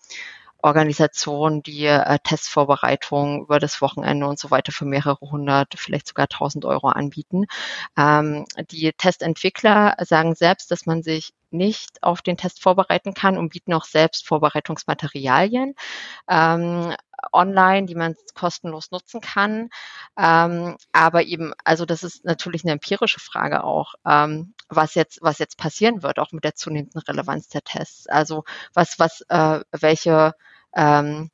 Organisationen, 0.66 1.62
die 1.62 1.86
äh, 1.86 2.18
Testvorbereitungen 2.24 3.42
über 3.42 3.60
das 3.60 3.82
Wochenende 3.82 4.26
und 4.26 4.40
so 4.40 4.50
weiter 4.50 4.72
für 4.72 4.86
mehrere 4.86 5.20
hundert, 5.22 5.76
vielleicht 5.78 6.08
sogar 6.08 6.28
tausend 6.28 6.66
Euro 6.66 6.88
anbieten. 6.88 7.46
Ähm, 7.96 8.46
die 8.72 8.92
Testentwickler 8.92 9.96
sagen 10.00 10.34
selbst, 10.34 10.72
dass 10.72 10.88
man 10.88 11.04
sich 11.04 11.34
nicht 11.52 12.02
auf 12.02 12.24
den 12.24 12.36
Test 12.36 12.64
vorbereiten 12.64 13.14
kann 13.14 13.38
und 13.38 13.50
bieten 13.50 13.74
auch 13.74 13.86
selbst 13.86 14.28
Vorbereitungsmaterialien 14.28 15.76
ähm, 16.28 16.96
online, 17.32 17.86
die 17.86 17.96
man 17.96 18.16
kostenlos 18.34 18.90
nutzen 18.90 19.22
kann. 19.22 19.70
Ähm, 20.18 20.78
aber 20.92 21.24
eben, 21.24 21.54
also 21.64 21.86
das 21.86 22.02
ist 22.02 22.26
natürlich 22.26 22.64
eine 22.64 22.74
empirische 22.74 23.20
Frage 23.20 23.64
auch, 23.64 23.94
ähm, 24.06 24.56
was 24.70 24.96
jetzt, 24.96 25.20
was 25.22 25.38
jetzt 25.38 25.58
passieren 25.58 26.02
wird, 26.02 26.18
auch 26.18 26.32
mit 26.32 26.44
der 26.44 26.56
zunehmenden 26.56 27.02
Relevanz 27.02 27.50
der 27.50 27.62
Tests. 27.62 28.08
Also 28.08 28.44
was, 28.74 28.98
was, 28.98 29.22
äh, 29.30 29.62
welche 29.72 30.34
ähm, 30.76 31.30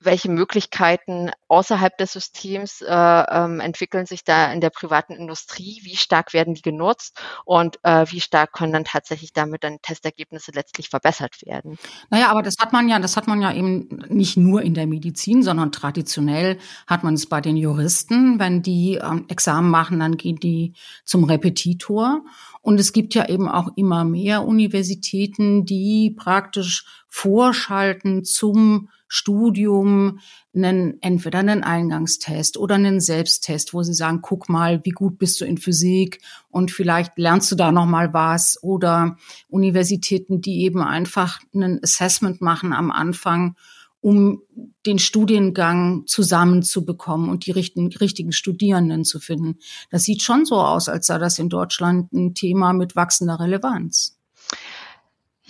welche 0.00 0.30
Möglichkeiten 0.30 1.30
außerhalb 1.48 1.96
des 1.98 2.12
Systems 2.12 2.80
äh, 2.80 2.90
ähm, 2.90 3.60
entwickeln 3.60 4.06
sich 4.06 4.24
da 4.24 4.50
in 4.52 4.60
der 4.60 4.70
privaten 4.70 5.12
Industrie, 5.12 5.80
wie 5.82 5.96
stark 5.96 6.32
werden 6.32 6.54
die 6.54 6.62
genutzt 6.62 7.20
und 7.44 7.78
äh, 7.82 8.06
wie 8.08 8.20
stark 8.20 8.52
können 8.52 8.72
dann 8.72 8.84
tatsächlich 8.84 9.32
damit 9.32 9.62
dann 9.62 9.78
Testergebnisse 9.82 10.52
letztlich 10.54 10.88
verbessert 10.88 11.36
werden. 11.44 11.78
Naja, 12.08 12.30
aber 12.30 12.42
das 12.42 12.56
hat 12.58 12.72
man 12.72 12.88
ja, 12.88 12.98
das 12.98 13.16
hat 13.16 13.26
man 13.26 13.42
ja 13.42 13.52
eben 13.52 13.88
nicht 14.08 14.36
nur 14.36 14.62
in 14.62 14.74
der 14.74 14.86
Medizin, 14.86 15.42
sondern 15.42 15.70
traditionell 15.70 16.58
hat 16.86 17.04
man 17.04 17.14
es 17.14 17.26
bei 17.26 17.40
den 17.42 17.56
Juristen. 17.56 18.38
Wenn 18.38 18.62
die 18.62 18.94
ähm, 19.02 19.26
Examen 19.28 19.70
machen, 19.70 20.00
dann 20.00 20.16
gehen 20.16 20.36
die 20.36 20.72
zum 21.04 21.24
Repetitor. 21.24 22.22
Und 22.62 22.80
es 22.80 22.92
gibt 22.92 23.14
ja 23.14 23.28
eben 23.28 23.48
auch 23.48 23.68
immer 23.76 24.04
mehr 24.04 24.44
Universitäten, 24.44 25.66
die 25.66 26.14
praktisch 26.16 26.86
vorschalten 27.08 28.24
zum 28.24 28.88
Studium 29.12 30.20
einen, 30.54 31.02
entweder 31.02 31.40
einen 31.40 31.64
Eingangstest 31.64 32.56
oder 32.56 32.76
einen 32.76 33.00
Selbsttest, 33.00 33.74
wo 33.74 33.82
sie 33.82 33.92
sagen, 33.92 34.20
guck 34.22 34.48
mal, 34.48 34.80
wie 34.84 34.90
gut 34.90 35.18
bist 35.18 35.40
du 35.40 35.44
in 35.44 35.58
Physik 35.58 36.20
und 36.48 36.70
vielleicht 36.70 37.18
lernst 37.18 37.50
du 37.50 37.56
da 37.56 37.72
noch 37.72 37.86
mal 37.86 38.14
was 38.14 38.62
oder 38.62 39.16
Universitäten, 39.48 40.40
die 40.40 40.62
eben 40.62 40.80
einfach 40.80 41.40
einen 41.52 41.82
Assessment 41.82 42.40
machen 42.40 42.72
am 42.72 42.92
Anfang, 42.92 43.56
um 44.00 44.42
den 44.86 45.00
Studiengang 45.00 46.06
zusammenzubekommen 46.06 47.30
und 47.30 47.46
die 47.46 47.50
richtigen, 47.50 47.88
richtigen 47.88 48.30
Studierenden 48.30 49.04
zu 49.04 49.18
finden. 49.18 49.58
Das 49.90 50.04
sieht 50.04 50.22
schon 50.22 50.46
so 50.46 50.54
aus, 50.54 50.88
als 50.88 51.08
sei 51.08 51.18
das 51.18 51.40
in 51.40 51.48
Deutschland 51.48 52.12
ein 52.12 52.34
Thema 52.34 52.72
mit 52.72 52.94
wachsender 52.94 53.40
Relevanz. 53.40 54.19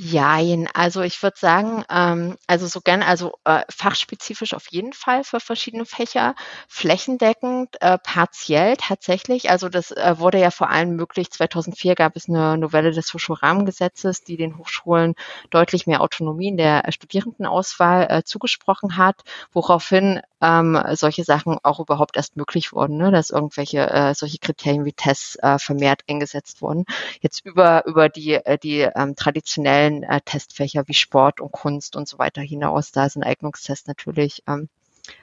Jein, 0.02 0.66
also 0.72 1.02
ich 1.02 1.22
würde 1.22 1.36
sagen, 1.38 1.84
ähm, 1.90 2.38
also 2.46 2.66
so 2.66 2.80
gern, 2.80 3.02
also 3.02 3.34
äh, 3.44 3.64
fachspezifisch 3.68 4.54
auf 4.54 4.68
jeden 4.70 4.94
Fall 4.94 5.24
für 5.24 5.40
verschiedene 5.40 5.84
Fächer, 5.84 6.34
flächendeckend, 6.68 7.76
äh, 7.82 7.98
partiell 7.98 8.78
tatsächlich. 8.78 9.50
Also 9.50 9.68
das 9.68 9.90
äh, 9.90 10.14
wurde 10.18 10.38
ja 10.38 10.50
vor 10.50 10.70
allem 10.70 10.96
möglich. 10.96 11.30
2004 11.30 11.96
gab 11.96 12.16
es 12.16 12.30
eine 12.30 12.56
Novelle 12.56 12.92
des 12.92 13.12
Hochschulrahmengesetzes, 13.12 14.24
die 14.24 14.38
den 14.38 14.56
Hochschulen 14.56 15.16
deutlich 15.50 15.86
mehr 15.86 16.00
Autonomie 16.00 16.48
in 16.48 16.56
der 16.56 16.90
Studierendenauswahl 16.90 18.06
äh, 18.08 18.22
zugesprochen 18.24 18.96
hat, 18.96 19.20
woraufhin 19.52 20.22
ähm, 20.40 20.80
solche 20.92 21.24
Sachen 21.24 21.58
auch 21.62 21.80
überhaupt 21.80 22.16
erst 22.16 22.36
möglich 22.36 22.72
wurden, 22.72 22.96
ne? 22.96 23.10
dass 23.10 23.30
irgendwelche 23.30 23.90
äh, 23.90 24.14
solche 24.14 24.38
Kriterien 24.38 24.84
wie 24.84 24.92
Tests 24.92 25.36
äh, 25.36 25.58
vermehrt 25.58 26.02
eingesetzt 26.08 26.62
wurden. 26.62 26.84
Jetzt 27.20 27.44
über 27.44 27.84
über 27.86 28.08
die 28.08 28.34
äh, 28.34 28.58
die 28.58 28.80
ähm, 28.80 29.16
traditionellen 29.16 30.02
äh, 30.02 30.20
Testfächer 30.24 30.86
wie 30.86 30.94
Sport 30.94 31.40
und 31.40 31.52
Kunst 31.52 31.96
und 31.96 32.08
so 32.08 32.18
weiter 32.18 32.42
hinaus. 32.42 32.92
Da 32.92 33.08
sind 33.08 33.22
Eignungstests 33.22 33.86
natürlich 33.86 34.42
ähm, 34.46 34.68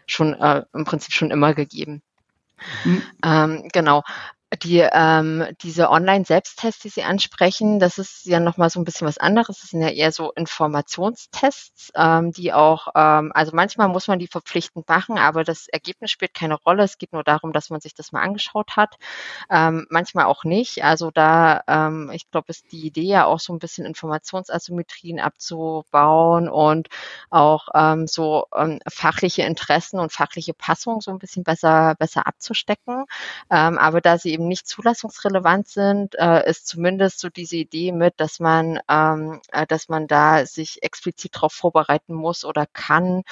schon 0.06 0.34
äh, 0.34 0.64
im 0.74 0.86
Prinzip 0.86 1.14
schon 1.14 1.32
immer 1.32 1.54
gegeben. 1.54 2.02
Mhm. 2.84 3.04
Ähm, 3.24 3.70
genau 3.72 4.04
die 4.64 4.80
ähm, 4.80 5.46
diese 5.62 5.90
Online-Selbsttests, 5.90 6.82
die 6.82 6.90
Sie 6.90 7.04
ansprechen, 7.04 7.80
das 7.80 7.98
ist 7.98 8.26
ja 8.26 8.40
nochmal 8.40 8.70
so 8.70 8.80
ein 8.80 8.86
bisschen 8.86 9.06
was 9.06 9.18
anderes. 9.18 9.60
Das 9.60 9.72
sind 9.72 9.82
ja 9.82 9.90
eher 9.90 10.14
so 10.14 10.32
Informationstests, 10.32 11.92
ähm, 11.96 12.32
die 12.32 12.54
auch, 12.54 12.88
ähm, 12.96 13.32
also 13.36 13.52
manchmal 13.54 13.90
muss 13.90 14.08
man 14.08 14.20
die 14.20 14.28
verpflichtend 14.28 14.88
machen, 14.88 15.18
aber 15.18 15.44
das 15.44 15.68
Ergebnis 15.68 16.12
spielt 16.12 16.34
keine 16.34 16.56
Rolle. 16.56 16.84
Es 16.84 16.98
geht 16.98 17.12
nur 17.12 17.24
darum, 17.26 17.52
dass 17.52 17.70
man 17.70 17.82
sich 17.82 17.94
das 17.94 18.14
mal 18.14 18.22
angeschaut 18.22 18.78
hat. 18.78 18.96
Ähm, 19.50 19.86
manchmal 19.90 20.26
auch 20.26 20.46
nicht. 20.46 20.84
Also 20.84 21.12
da, 21.12 21.62
ähm, 21.68 22.10
ich 22.14 22.30
glaube, 22.32 22.48
ist 22.50 22.72
die 22.72 22.86
Idee 22.86 23.02
ja 23.04 23.26
auch 23.26 23.40
so 23.42 23.54
ein 23.54 23.60
bisschen 23.60 23.86
Informationsasymmetrien 23.86 25.20
abzubauen 25.20 26.48
und 26.48 26.88
auch 27.30 27.68
ähm, 27.76 28.08
so 28.08 28.46
ähm, 28.56 28.80
fachliche 28.90 29.44
Interessen 29.44 30.00
und 30.00 30.14
fachliche 30.14 30.54
Passung 30.54 31.02
so 31.02 31.12
ein 31.12 31.20
bisschen 31.20 31.44
besser 31.44 31.96
besser 32.00 32.28
abzustecken. 32.28 33.06
Ähm, 33.52 33.78
aber 33.78 34.02
da 34.02 34.18
sie 34.18 34.37
eben 34.38 34.48
nicht 34.48 34.68
zulassungsrelevant 34.68 35.68
sind, 35.68 36.16
äh, 36.16 36.48
ist 36.48 36.68
zumindest 36.68 37.20
so 37.20 37.30
diese 37.30 37.58
Idee 37.58 37.92
mit, 37.92 38.14
dass 38.18 38.40
man, 38.40 38.80
ähm, 38.90 39.42
äh, 39.52 39.66
dass 39.66 39.90
man 39.90 40.08
da 40.08 40.46
sich 40.46 40.84
explizit 40.84 41.36
darauf 41.36 41.54
vorbereiten 41.54 42.14
muss 42.14 42.46
oder 42.46 42.66
kann, 42.68 43.24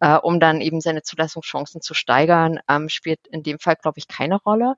äh, 0.00 0.16
um 0.16 0.40
dann 0.40 0.60
eben 0.60 0.80
seine 0.80 1.02
Zulassungschancen 1.02 1.82
zu 1.82 1.92
steigern, 1.94 2.60
ähm, 2.68 2.88
spielt 2.88 3.26
in 3.28 3.42
dem 3.42 3.58
Fall, 3.58 3.76
glaube 3.76 3.98
ich, 3.98 4.08
keine 4.08 4.36
Rolle. 4.36 4.74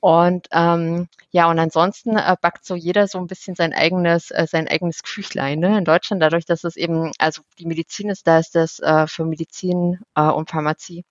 Und 0.00 0.48
ähm, 0.52 1.08
ja, 1.30 1.48
und 1.50 1.58
ansonsten 1.58 2.16
äh, 2.16 2.36
backt 2.40 2.64
so 2.64 2.74
jeder 2.74 3.06
so 3.06 3.18
ein 3.18 3.26
bisschen 3.28 3.54
sein 3.54 3.72
eigenes, 3.72 4.30
äh, 4.30 4.46
sein 4.48 4.66
eigenes 4.68 5.02
Küchlein. 5.02 5.60
Ne? 5.60 5.78
In 5.78 5.84
Deutschland, 5.84 6.22
dadurch, 6.22 6.44
dass 6.46 6.64
es 6.64 6.76
eben, 6.76 7.12
also 7.18 7.42
die 7.58 7.66
Medizin 7.66 8.10
ist, 8.10 8.26
da 8.26 8.38
ist 8.38 8.54
das 8.56 8.80
äh, 8.80 9.06
für 9.06 9.24
Medizin 9.24 10.00
äh, 10.16 10.22
und 10.22 10.50
Pharmazie 10.50 11.04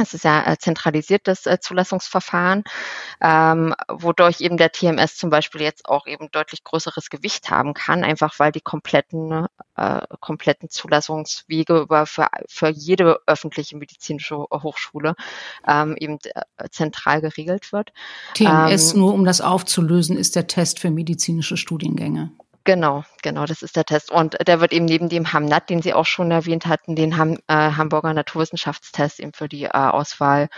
es 0.00 0.14
ist 0.14 0.24
ja 0.24 0.46
äh, 0.46 0.58
zentralisiertes 0.58 1.46
äh, 1.46 1.58
Zulassungsverfahren, 1.60 2.64
ähm, 3.20 3.74
wodurch 3.88 4.40
eben 4.40 4.56
der 4.56 4.72
TMS 4.72 5.16
zum 5.16 5.30
Beispiel 5.30 5.62
jetzt 5.62 5.86
auch 5.86 6.06
eben 6.06 6.30
deutlich 6.30 6.64
größeres 6.64 7.10
Gewicht 7.10 7.50
haben 7.50 7.74
kann, 7.74 8.04
einfach 8.04 8.38
weil 8.38 8.52
die 8.52 8.60
kompletten, 8.60 9.46
äh, 9.76 10.00
kompletten 10.20 10.68
Zulassungswege 10.70 11.78
über 11.80 12.06
für, 12.06 12.28
für 12.48 12.68
jede 12.68 13.20
öffentliche 13.26 13.76
medizinische 13.76 14.36
Hochschule 14.36 15.14
ähm, 15.66 15.96
eben 15.98 16.18
äh, 16.24 16.68
zentral 16.70 17.20
geregelt 17.20 17.72
wird. 17.72 17.92
TMS, 18.34 18.92
ähm, 18.92 19.00
nur 19.00 19.14
um 19.14 19.24
das 19.24 19.40
aufzulösen, 19.40 20.16
ist 20.16 20.36
der 20.36 20.46
Test 20.46 20.78
für 20.78 20.90
medizinische 20.90 21.56
Studiengänge. 21.56 22.32
Genau, 22.68 23.02
genau, 23.22 23.46
das 23.46 23.62
ist 23.62 23.76
der 23.76 23.86
Test. 23.86 24.10
Und 24.10 24.36
der 24.46 24.60
wird 24.60 24.74
eben 24.74 24.84
neben 24.84 25.08
dem 25.08 25.32
HAMNAT, 25.32 25.70
den 25.70 25.80
Sie 25.80 25.94
auch 25.94 26.04
schon 26.04 26.30
erwähnt 26.30 26.66
hatten, 26.66 26.96
den 26.96 27.16
Ham, 27.16 27.38
äh, 27.46 27.54
Hamburger 27.54 28.12
Naturwissenschaftstest 28.12 29.20
eben 29.20 29.32
für 29.32 29.48
die 29.48 29.64
äh, 29.64 29.70
Auswahl 29.70 30.50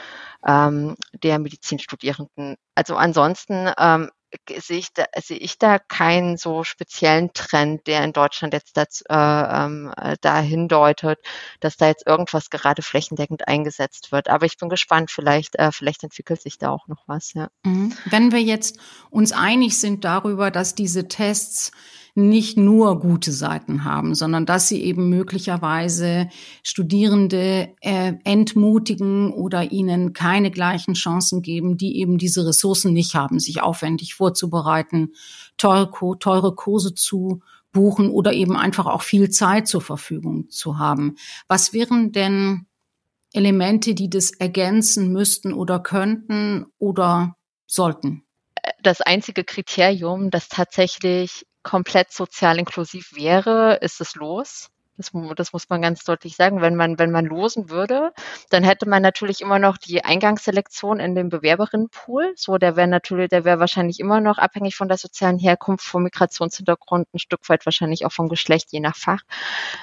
ähm, 0.44 0.96
der 1.12 1.38
Medizinstudierenden. 1.38 2.56
Also 2.74 2.96
ansonsten 2.96 3.70
ähm, 3.78 4.10
sehe 4.58 4.78
ich, 4.78 4.92
da, 4.92 5.04
sehe 5.22 5.38
ich 5.38 5.58
da 5.58 5.78
keinen 5.78 6.36
so 6.36 6.64
speziellen 6.64 7.32
Trend, 7.32 7.86
der 7.86 8.04
in 8.04 8.12
Deutschland 8.12 8.54
jetzt 8.54 8.76
das, 8.76 9.02
äh, 9.08 9.14
ähm, 9.14 9.92
äh, 9.96 10.16
dahin 10.20 10.68
deutet, 10.68 11.18
dass 11.60 11.76
da 11.76 11.88
jetzt 11.88 12.06
irgendwas 12.06 12.50
gerade 12.50 12.82
flächendeckend 12.82 13.48
eingesetzt 13.48 14.12
wird. 14.12 14.28
Aber 14.28 14.46
ich 14.46 14.56
bin 14.56 14.68
gespannt, 14.68 15.10
vielleicht, 15.10 15.56
äh, 15.56 15.72
vielleicht 15.72 16.04
entwickelt 16.04 16.40
sich 16.40 16.58
da 16.58 16.70
auch 16.70 16.86
noch 16.88 17.02
was. 17.06 17.34
Ja. 17.34 17.48
Mhm. 17.64 17.94
Wenn 18.06 18.32
wir 18.32 18.42
jetzt 18.42 18.78
uns 19.10 19.32
einig 19.32 19.78
sind 19.78 20.04
darüber, 20.04 20.50
dass 20.50 20.74
diese 20.74 21.08
Tests 21.08 21.72
nicht 22.14 22.56
nur 22.56 23.00
gute 23.00 23.32
Seiten 23.32 23.84
haben, 23.84 24.14
sondern 24.14 24.46
dass 24.46 24.68
sie 24.68 24.82
eben 24.82 25.08
möglicherweise 25.08 26.28
Studierende 26.62 27.74
äh, 27.80 28.14
entmutigen 28.24 29.32
oder 29.32 29.70
ihnen 29.70 30.12
keine 30.12 30.50
gleichen 30.50 30.94
Chancen 30.94 31.42
geben, 31.42 31.76
die 31.76 31.98
eben 31.98 32.18
diese 32.18 32.46
Ressourcen 32.46 32.92
nicht 32.92 33.14
haben, 33.14 33.38
sich 33.38 33.62
aufwendig 33.62 34.14
vorzubereiten, 34.14 35.12
teure, 35.56 35.90
teure 36.18 36.54
Kurse 36.54 36.94
zu 36.94 37.40
buchen 37.72 38.10
oder 38.10 38.32
eben 38.32 38.56
einfach 38.56 38.86
auch 38.86 39.02
viel 39.02 39.30
Zeit 39.30 39.68
zur 39.68 39.80
Verfügung 39.80 40.50
zu 40.50 40.78
haben. 40.78 41.16
Was 41.48 41.72
wären 41.72 42.12
denn 42.12 42.66
Elemente, 43.32 43.94
die 43.94 44.10
das 44.10 44.32
ergänzen 44.32 45.12
müssten 45.12 45.52
oder 45.52 45.78
könnten 45.78 46.66
oder 46.78 47.36
sollten? 47.66 48.24
Das 48.82 49.00
einzige 49.00 49.44
Kriterium, 49.44 50.30
das 50.30 50.48
tatsächlich 50.48 51.46
komplett 51.62 52.12
sozial 52.12 52.58
inklusiv 52.58 53.14
wäre, 53.14 53.78
ist 53.80 54.00
es 54.00 54.14
los. 54.14 54.70
Das, 55.00 55.12
das, 55.36 55.52
muss 55.54 55.68
man 55.70 55.80
ganz 55.80 56.04
deutlich 56.04 56.36
sagen. 56.36 56.60
Wenn 56.60 56.76
man, 56.76 56.98
wenn 56.98 57.10
man 57.10 57.24
losen 57.24 57.70
würde, 57.70 58.12
dann 58.50 58.62
hätte 58.62 58.86
man 58.86 59.00
natürlich 59.00 59.40
immer 59.40 59.58
noch 59.58 59.78
die 59.78 60.04
Eingangsselektion 60.04 61.00
in 61.00 61.14
dem 61.14 61.30
Bewerberinnenpool. 61.30 62.34
So, 62.36 62.58
der 62.58 62.76
wäre 62.76 62.86
natürlich, 62.86 63.30
der 63.30 63.46
wäre 63.46 63.60
wahrscheinlich 63.60 63.98
immer 63.98 64.20
noch 64.20 64.36
abhängig 64.36 64.76
von 64.76 64.88
der 64.88 64.98
sozialen 64.98 65.38
Herkunft, 65.38 65.86
vom 65.86 66.02
Migrationshintergrund, 66.02 67.08
ein 67.14 67.18
Stück 67.18 67.48
weit 67.48 67.64
wahrscheinlich 67.64 68.04
auch 68.04 68.12
vom 68.12 68.28
Geschlecht, 68.28 68.72
je 68.72 68.80
nach 68.80 68.96
Fach. 68.96 69.22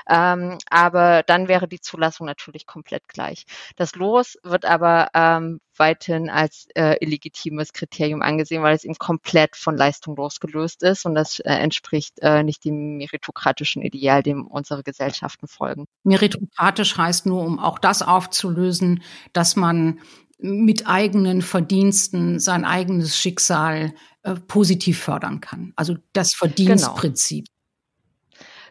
Ähm, 0.08 0.60
aber 0.70 1.24
dann 1.24 1.48
wäre 1.48 1.68
die 1.68 1.82
Zulassung 1.82 2.28
natürlich 2.28 2.68
komplett 2.68 3.08
gleich. 3.08 3.46
Das 3.76 3.96
Los 3.96 4.38
wird 4.44 4.66
aber 4.66 5.10
ähm, 5.16 5.62
weithin 5.80 6.30
als 6.30 6.68
äh, 6.76 6.98
illegitimes 7.00 7.74
Kriterium 7.74 8.22
angesehen, 8.22 8.64
weil 8.64 8.76
es 8.76 8.84
eben 8.84 8.96
komplett 8.96 9.56
von 9.56 9.76
Leistung 9.76 10.16
losgelöst 10.16 10.84
ist 10.84 11.06
und 11.06 11.16
das 11.16 11.40
äh, 11.40 11.52
entspricht 11.52 12.20
äh, 12.22 12.44
nicht 12.44 12.66
dem 12.66 12.98
meritokratischen 12.98 13.82
Ideal, 13.82 14.24
dem 14.24 14.48
unsere 14.48 14.84
Gesellschaften 14.84 15.48
folgen. 15.48 15.86
Meritokratisch 16.04 16.98
heißt 16.98 17.26
nur, 17.26 17.44
um 17.44 17.60
auch 17.60 17.80
das 17.80 18.02
aufzulösen, 18.02 19.04
dass 19.34 19.56
man 19.56 20.00
mit 20.40 20.88
eigenen 20.88 21.42
Verdiensten 21.42 22.40
sein 22.40 22.64
eigenes 22.64 23.18
Schicksal 23.18 23.94
äh, 24.24 24.36
positiv 24.36 25.00
fördern 25.00 25.42
kann. 25.42 25.74
Also 25.76 25.96
das 26.14 26.34
Verdienstprinzip. 26.36 27.46
Genau. 27.46 27.57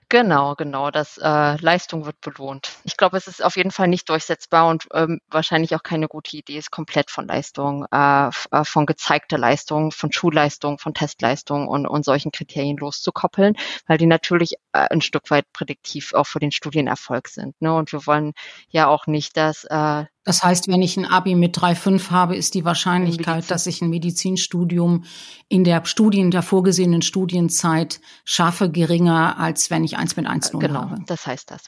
Genau, 0.08 0.54
genau. 0.54 0.92
Das 0.92 1.18
äh, 1.18 1.56
Leistung 1.56 2.06
wird 2.06 2.20
belohnt. 2.20 2.70
Ich 2.84 2.96
glaube, 2.96 3.16
es 3.16 3.26
ist 3.26 3.42
auf 3.42 3.56
jeden 3.56 3.72
Fall 3.72 3.88
nicht 3.88 4.08
durchsetzbar 4.08 4.68
und 4.68 4.86
ähm, 4.94 5.18
wahrscheinlich 5.28 5.74
auch 5.74 5.82
keine 5.82 6.06
gute 6.06 6.36
Idee, 6.36 6.58
es 6.58 6.70
komplett 6.70 7.10
von 7.10 7.26
Leistung, 7.26 7.86
äh, 7.90 8.28
äh, 8.52 8.64
von 8.64 8.86
gezeigter 8.86 9.36
Leistung, 9.36 9.90
von 9.90 10.12
Schulleistung, 10.12 10.78
von 10.78 10.94
Testleistung 10.94 11.66
und, 11.66 11.86
und 11.88 12.04
solchen 12.04 12.30
Kriterien 12.30 12.76
loszukoppeln, 12.76 13.56
weil 13.88 13.98
die 13.98 14.06
natürlich 14.06 14.52
äh, 14.72 14.86
ein 14.90 15.00
Stück 15.00 15.28
weit 15.32 15.52
prädiktiv 15.52 16.14
auch 16.14 16.26
für 16.26 16.38
den 16.38 16.52
Studienerfolg 16.52 17.26
sind. 17.26 17.60
Ne? 17.60 17.74
Und 17.74 17.90
wir 17.92 18.06
wollen 18.06 18.32
ja 18.68 18.86
auch 18.86 19.08
nicht, 19.08 19.36
dass 19.36 19.64
äh, 19.64 20.04
das 20.26 20.42
heißt, 20.42 20.66
wenn 20.66 20.82
ich 20.82 20.96
ein 20.96 21.06
Abi 21.06 21.36
mit 21.36 21.56
3,5 21.56 22.10
habe, 22.10 22.36
ist 22.36 22.54
die 22.54 22.64
Wahrscheinlichkeit, 22.64 23.48
dass 23.48 23.68
ich 23.68 23.80
ein 23.80 23.90
Medizinstudium 23.90 25.04
in 25.48 25.62
der 25.62 25.84
Studien, 25.86 26.32
der 26.32 26.42
vorgesehenen 26.42 27.00
Studienzeit 27.00 28.00
schaffe, 28.24 28.68
geringer, 28.68 29.38
als 29.38 29.70
wenn 29.70 29.84
ich 29.84 29.96
eins 29.96 30.16
mit 30.16 30.26
1,0 30.26 30.58
genau, 30.58 30.80
habe. 30.80 30.98
das 31.06 31.28
heißt 31.28 31.52
das. 31.52 31.62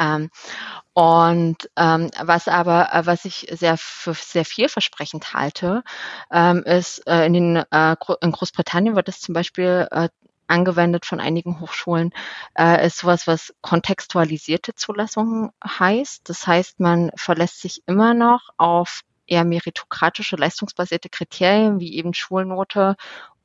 Ähm, 0.00 0.30
und 0.94 1.68
ähm, 1.76 2.10
was 2.18 2.48
aber, 2.48 2.94
äh, 2.94 3.04
was 3.04 3.26
ich 3.26 3.46
sehr 3.52 3.76
für 3.76 4.14
sehr 4.14 4.46
vielversprechend 4.46 5.34
halte, 5.34 5.84
ähm, 6.32 6.62
ist 6.64 7.06
äh, 7.06 7.26
in 7.26 7.34
den 7.34 7.56
äh, 7.56 7.96
in 8.22 8.32
Großbritannien 8.32 8.96
wird 8.96 9.10
es 9.10 9.20
zum 9.20 9.34
Beispiel 9.34 9.86
äh, 9.90 10.08
angewendet 10.48 11.06
von 11.06 11.20
einigen 11.20 11.60
Hochschulen, 11.60 12.12
äh, 12.58 12.86
ist 12.86 12.98
sowas, 12.98 13.26
was 13.26 13.54
kontextualisierte 13.62 14.74
Zulassung 14.74 15.52
heißt. 15.64 16.28
Das 16.28 16.46
heißt, 16.46 16.80
man 16.80 17.10
verlässt 17.16 17.60
sich 17.60 17.82
immer 17.86 18.14
noch 18.14 18.50
auf 18.56 19.02
eher 19.26 19.44
meritokratische, 19.44 20.36
leistungsbasierte 20.36 21.08
Kriterien 21.08 21.80
wie 21.80 21.94
eben 21.96 22.14
Schulnote 22.14 22.96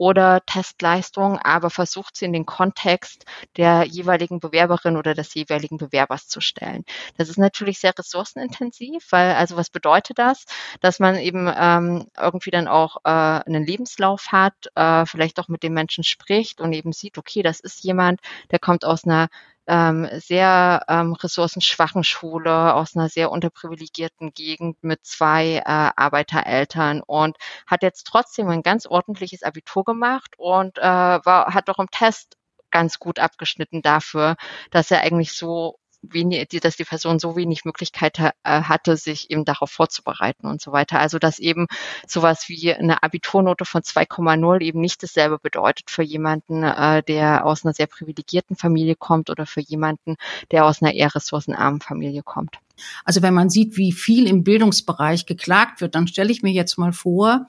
oder 0.02 0.44
Testleistung, 0.48 1.38
aber 1.38 1.70
versucht 1.70 2.16
sie 2.16 2.26
in 2.26 2.34
den 2.34 2.48
Kontext 2.48 3.24
der 3.56 3.84
jeweiligen 3.84 4.40
Bewerberin 4.40 4.98
oder 4.98 5.14
des 5.14 5.36
jeweiligen 5.36 5.78
Bewerbers 5.78 6.28
zu 6.28 6.42
stellen. 6.42 6.86
Das 7.18 7.30
ist 7.30 7.38
natürlich 7.38 7.78
sehr 7.78 7.94
ressourcenintensiv, 7.96 9.06
weil 9.12 9.36
also 9.36 9.58
was 9.58 9.70
bedeutet 9.70 10.18
das? 10.18 10.46
Dass 10.80 10.98
man 10.98 11.18
eben 11.18 11.48
ähm, 11.56 12.08
irgendwie 12.20 12.50
dann 12.50 12.68
auch 12.68 12.98
äh, 13.04 13.10
einen 13.10 13.64
Lebenslauf 13.64 14.32
hat, 14.32 14.56
äh, 14.74 15.06
vielleicht 15.06 15.40
auch 15.40 15.50
mit 15.50 15.62
dem 15.62 15.74
Menschen 15.74 16.04
spricht 16.04 16.62
und 16.62 16.74
eben 16.74 16.94
sieht, 16.94 17.20
okay, 17.20 17.44
das 17.44 17.60
ist 17.60 17.84
jemand, 17.84 18.22
der 18.50 18.58
kommt 18.58 18.86
aus 18.86 19.04
einer 19.04 19.28
ähm, 19.68 20.08
sehr 20.20 20.84
ähm, 20.88 21.14
ressourcenschwachen 21.14 22.04
Schule 22.04 22.74
aus 22.74 22.96
einer 22.96 23.10
sehr 23.10 23.32
unterprivilegierten 23.32 24.34
Gegend 24.34 24.84
mit 24.84 25.06
zwei 25.06 25.58
äh, 25.58 25.62
Arbeitereltern 25.66 27.02
und 27.06 27.38
hat 27.68 27.84
jetzt 27.84 28.06
trotzdem 28.08 28.48
ein 28.50 28.64
ganz 28.64 28.86
ordentliches 28.86 29.44
Abitur 29.44 29.84
gemacht 29.84 30.34
und 30.38 30.78
äh, 30.78 30.82
war, 30.82 31.54
hat 31.54 31.70
doch 31.70 31.80
im 31.80 31.90
Test 31.92 32.38
ganz 32.72 33.00
gut 33.00 33.20
abgeschnitten 33.20 33.82
dafür, 33.82 34.36
dass 34.72 34.92
er 34.92 35.02
eigentlich 35.02 35.34
so 35.34 35.78
wenig, 36.02 36.48
dass 36.62 36.78
die 36.78 36.84
Person 36.84 37.20
so 37.20 37.36
wenig 37.36 37.66
Möglichkeit 37.66 38.20
äh, 38.20 38.32
hatte, 38.44 38.98
sich 38.98 39.30
eben 39.30 39.46
darauf 39.46 39.72
vorzubereiten 39.72 40.48
und 40.48 40.62
so 40.62 40.72
weiter. 40.72 41.00
Also 41.00 41.20
dass 41.20 41.40
eben 41.40 41.68
sowas 42.08 42.50
wie 42.50 42.74
eine 42.74 43.04
Abiturnote 43.04 43.66
von 43.66 43.82
2,0 43.82 44.62
eben 44.62 44.80
nicht 44.80 45.04
dasselbe 45.04 45.38
bedeutet 45.40 45.90
für 45.90 46.04
jemanden, 46.04 46.64
äh, 46.64 47.04
der 47.04 47.46
aus 47.46 47.64
einer 47.64 47.74
sehr 47.74 47.88
privilegierten 47.88 48.56
Familie 48.56 48.96
kommt 48.96 49.30
oder 49.30 49.46
für 49.46 49.62
jemanden, 49.62 50.18
der 50.52 50.66
aus 50.66 50.82
einer 50.82 50.94
eher 50.94 51.14
ressourcenarmen 51.14 51.82
Familie 51.82 52.24
kommt. 52.24 52.58
Also 53.06 53.22
wenn 53.22 53.34
man 53.34 53.50
sieht, 53.50 53.78
wie 53.78 53.92
viel 53.92 54.28
im 54.28 54.44
Bildungsbereich 54.44 55.26
geklagt 55.26 55.82
wird, 55.82 55.96
dann 55.96 56.08
stelle 56.08 56.32
ich 56.32 56.42
mir 56.42 56.52
jetzt 56.52 56.78
mal 56.78 56.94
vor, 56.94 57.48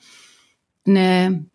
eine 0.84 1.46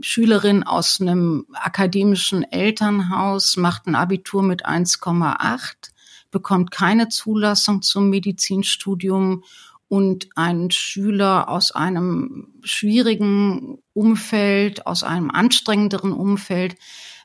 Schülerin 0.00 0.64
aus 0.64 1.00
einem 1.00 1.46
akademischen 1.52 2.42
Elternhaus 2.42 3.56
macht 3.56 3.86
ein 3.86 3.94
Abitur 3.94 4.42
mit 4.42 4.66
1,8 4.66 5.92
bekommt 6.32 6.72
keine 6.72 7.08
Zulassung 7.08 7.82
zum 7.82 8.10
Medizinstudium 8.10 9.44
und 9.86 10.30
ein 10.36 10.70
Schüler 10.70 11.48
aus 11.48 11.70
einem 11.70 12.48
schwierigen 12.62 13.78
Umfeld, 13.92 14.86
aus 14.86 15.04
einem 15.04 15.30
anstrengenderen 15.30 16.12
Umfeld, 16.12 16.76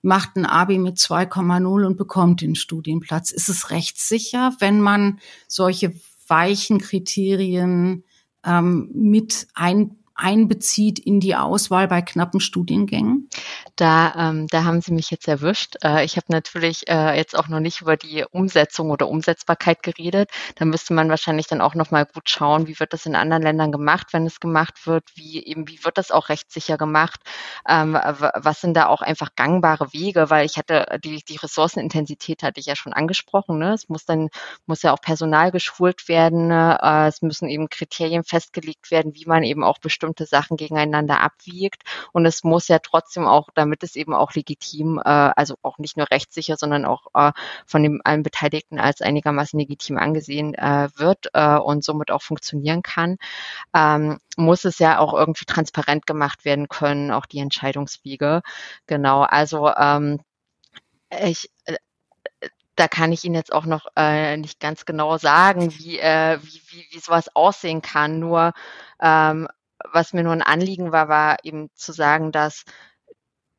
macht 0.02 0.36
ein 0.36 0.46
Abi 0.46 0.78
mit 0.78 0.98
2,0 0.98 1.86
und 1.86 1.98
bekommt 1.98 2.42
den 2.42 2.56
Studienplatz. 2.56 3.32
Ist 3.32 3.50
es 3.50 3.72
rechtssicher, 3.72 4.54
wenn 4.60 4.82
man 4.82 5.20
solche 5.48 5.94
weichen 6.28 6.80
Kriterien 6.80 8.04
ähm, 8.46 8.90
mit 8.94 9.48
ein, 9.54 9.96
einbezieht 10.18 11.00
in 11.00 11.20
die 11.20 11.36
Auswahl 11.36 11.88
bei 11.88 12.02
knappen 12.02 12.40
Studiengängen? 12.40 13.30
Da, 13.76 14.14
ähm, 14.18 14.48
da 14.48 14.64
haben 14.64 14.82
Sie 14.82 14.92
mich 14.92 15.12
jetzt 15.12 15.28
erwischt. 15.28 15.76
Äh, 15.84 16.04
ich 16.04 16.18
habe 16.18 16.26
natürlich 16.30 16.88
äh, 16.90 17.16
jetzt 17.16 17.38
auch 17.38 17.48
noch 17.48 17.60
nicht 17.60 17.82
über 17.82 17.96
die 17.96 18.26
Umsetzung 18.30 18.90
oder 18.90 19.08
Umsetzbarkeit 19.08 19.84
geredet. 19.84 20.32
Da 20.56 20.66
müsste 20.66 20.94
man 20.94 21.10
wahrscheinlich 21.10 21.48
dann 21.48 21.62
auch 21.62 21.76
noch 21.76 21.92
mal 21.92 22.06
gut 22.06 22.30
schauen, 22.30 22.68
wie 22.68 22.80
wird 22.80 22.94
das 22.94 23.06
in 23.06 23.16
anderen 23.16 23.44
Ländern 23.44 23.72
gemacht, 23.72 24.08
wenn 24.12 24.26
es 24.26 24.40
gemacht 24.40 24.88
wird, 24.88 25.04
wie 25.16 25.46
eben 25.46 25.68
wie 25.68 25.84
wird 25.84 25.98
das 25.98 26.12
auch 26.12 26.30
rechtssicher 26.30 26.78
gemacht, 26.78 27.22
ähm, 27.70 27.94
was 27.94 28.62
sind 28.62 28.76
da 28.76 28.88
auch 28.88 29.02
einfach 29.02 29.30
gangbare 29.36 29.94
Wege, 29.94 30.30
weil 30.30 30.46
ich 30.46 30.58
hatte 30.58 31.00
die 31.04 31.22
die 31.28 31.38
Ressourcenintensität 31.38 32.42
hatte 32.42 32.60
ich 32.60 32.66
ja 32.66 32.76
schon 32.76 32.94
angesprochen. 32.94 33.60
Ne? 33.60 33.74
Es 33.74 33.90
muss 33.90 34.06
dann 34.06 34.30
muss 34.66 34.82
ja 34.82 34.94
auch 34.94 35.02
Personal 35.02 35.52
geschult 35.52 36.08
werden. 36.08 36.50
Äh, 36.52 37.08
es 37.08 37.22
müssen 37.22 37.48
eben 37.48 37.70
Kriterien 37.70 38.24
festgelegt 38.24 38.90
werden, 38.90 39.14
wie 39.14 39.26
man 39.26 39.44
eben 39.44 39.64
auch 39.64 39.78
bestimmte 39.78 40.07
Sachen 40.26 40.58
gegeneinander 40.58 41.22
abwiegt 41.22 41.84
und 42.14 42.26
es 42.26 42.44
muss 42.44 42.68
ja 42.68 42.80
trotzdem 42.80 43.26
auch 43.26 43.50
damit 43.54 43.84
es 43.84 43.96
eben 43.96 44.14
auch 44.14 44.34
legitim, 44.34 45.00
äh, 45.00 45.02
also 45.10 45.56
auch 45.62 45.78
nicht 45.78 45.98
nur 45.98 46.10
rechtssicher, 46.10 46.58
sondern 46.58 46.86
auch 46.86 47.08
äh, 47.14 47.32
von 47.66 47.84
dem 47.84 48.02
allen 48.04 48.24
Beteiligten 48.24 48.80
als 48.80 49.02
einigermaßen 49.02 49.60
legitim 49.60 49.98
angesehen 49.98 50.54
äh, 50.54 50.90
wird 50.96 51.30
äh, 51.34 51.58
und 51.58 51.84
somit 51.84 52.12
auch 52.12 52.22
funktionieren 52.22 52.84
kann, 52.84 53.18
ähm, 53.74 54.20
muss 54.38 54.66
es 54.66 54.80
ja 54.80 55.00
auch 55.00 55.14
irgendwie 55.14 55.46
transparent 55.46 56.06
gemacht 56.06 56.46
werden 56.46 56.68
können, 56.70 57.12
auch 57.12 57.26
die 57.26 57.40
Entscheidungswege. 57.40 58.42
Genau, 58.86 59.22
also 59.22 59.70
ähm, 59.76 60.20
ich 61.10 61.50
äh, 61.66 61.78
da 62.78 62.88
kann 62.88 63.12
ich 63.12 63.24
Ihnen 63.26 63.36
jetzt 63.36 63.52
auch 63.52 63.66
noch 63.66 63.88
äh, 63.96 64.38
nicht 64.38 64.60
ganz 64.60 64.86
genau 64.86 65.18
sagen, 65.18 65.74
wie, 65.80 65.98
äh, 65.98 66.38
wie, 66.42 66.62
wie, 66.68 66.86
wie 66.92 67.00
sowas 67.00 67.36
aussehen 67.36 67.82
kann. 67.82 68.20
Nur 68.20 68.54
ähm, 69.02 69.48
was 69.92 70.14
mir 70.14 70.24
nur 70.24 70.34
ein 70.34 70.42
Anliegen 70.42 70.92
war, 70.92 71.10
war 71.10 71.38
eben 71.44 71.70
zu 71.76 71.92
sagen, 71.92 72.32
dass 72.32 72.66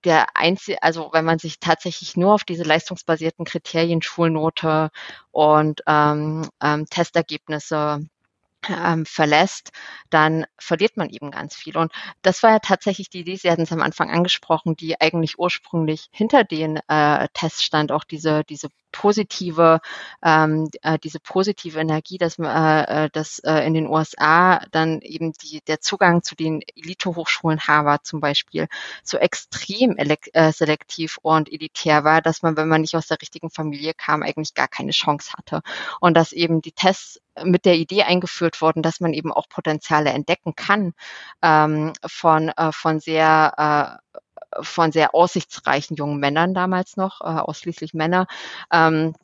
der 0.05 0.37
einzige, 0.37 0.83
also 0.83 1.11
wenn 1.13 1.25
man 1.25 1.39
sich 1.39 1.59
tatsächlich 1.61 2.17
nur 2.17 2.35
auf 2.35 2.45
diese 2.45 2.63
leistungsbasierten 2.63 3.45
Kriterien, 3.45 4.03
Schulnote 4.03 4.91
und 5.33 5.83
ähm, 5.87 6.49
ähm, 6.63 6.87
Testergebnisse 6.89 8.07
ähm, 8.69 9.07
verlässt, 9.07 9.71
dann 10.11 10.47
verliert 10.59 10.97
man 10.97 11.11
eben 11.11 11.31
ganz 11.31 11.55
viel. 11.55 11.77
Und 11.77 11.93
das 12.23 12.43
war 12.43 12.51
ja 12.53 12.59
tatsächlich 12.59 13.11
die 13.11 13.21
Idee, 13.21 13.37
Sie 13.37 13.51
hatten 13.51 13.63
es 13.63 13.73
am 13.73 13.83
Anfang 13.83 14.11
angesprochen, 14.11 14.77
die 14.77 15.01
eigentlich 15.01 15.39
ursprünglich 15.39 16.09
hinter 16.13 16.45
den 16.45 16.79
äh, 16.89 17.29
Tests 17.35 17.63
stand, 17.63 17.93
auch 17.93 18.05
diese, 18.05 18.45
diese 18.45 18.69
positive, 18.93 19.81
ähm, 20.23 20.69
äh, 20.83 20.99
diese 20.99 21.21
positive 21.21 21.79
Energie, 21.79 22.19
dass, 22.19 22.39
äh, 22.39 23.05
äh, 23.05 23.11
dass 23.11 23.39
äh, 23.41 23.67
in 23.67 23.75
den 23.75 23.87
USA 23.87 24.61
dann 24.71 25.01
eben 25.01 25.33
die, 25.33 25.61
der 25.63 25.81
Zugang 25.81 26.23
zu 26.23 26.35
den 26.35 26.63
Elite-Hochschulen 26.75 27.61
Harvard 27.61 28.07
zum 28.07 28.21
Beispiel 28.21 28.69
so 29.03 29.19
extrem 29.19 29.97
äh, 29.97 30.53
selektiv 30.53 31.19
und 31.23 31.53
elitär 31.53 32.05
war, 32.05 32.23
dass 32.23 32.43
man, 32.43 32.57
wenn 32.57 32.69
man 32.69 32.81
nicht 32.81 32.97
aus 32.97 33.07
der 33.07 33.21
richtigen 33.21 33.51
Familie 33.51 33.95
kam, 33.95 34.23
eigentlich 34.23 34.55
gar 34.55 34.69
keine 34.69 34.93
Chance 34.93 35.33
hatte. 35.37 35.63
Und 36.01 36.17
dass 36.17 36.33
eben 36.33 36.63
die 36.63 36.73
Tests 36.73 37.21
mit 37.45 37.65
der 37.65 37.77
Idee 37.77 38.03
eingeführt 38.03 38.61
wurden, 38.61 38.83
dass 38.83 39.01
man 39.01 39.13
eben 39.13 39.33
auch 39.33 39.49
Potenziale 39.49 40.11
entdecken 40.11 40.55
kann 40.55 40.95
ähm, 41.43 41.93
von, 42.07 42.49
äh, 42.49 42.73
von 42.73 43.01
sehr 43.01 44.01
äh, 44.13 44.19
von 44.61 44.93
sehr 44.93 45.15
aussichtsreichen 45.15 45.97
jungen 45.97 46.19
Männern 46.21 46.55
damals 46.55 46.97
noch, 46.97 47.21
äh, 47.21 47.25
ausschließlich 47.25 47.95
Männer, 47.95 48.27
ähm, 48.73 49.15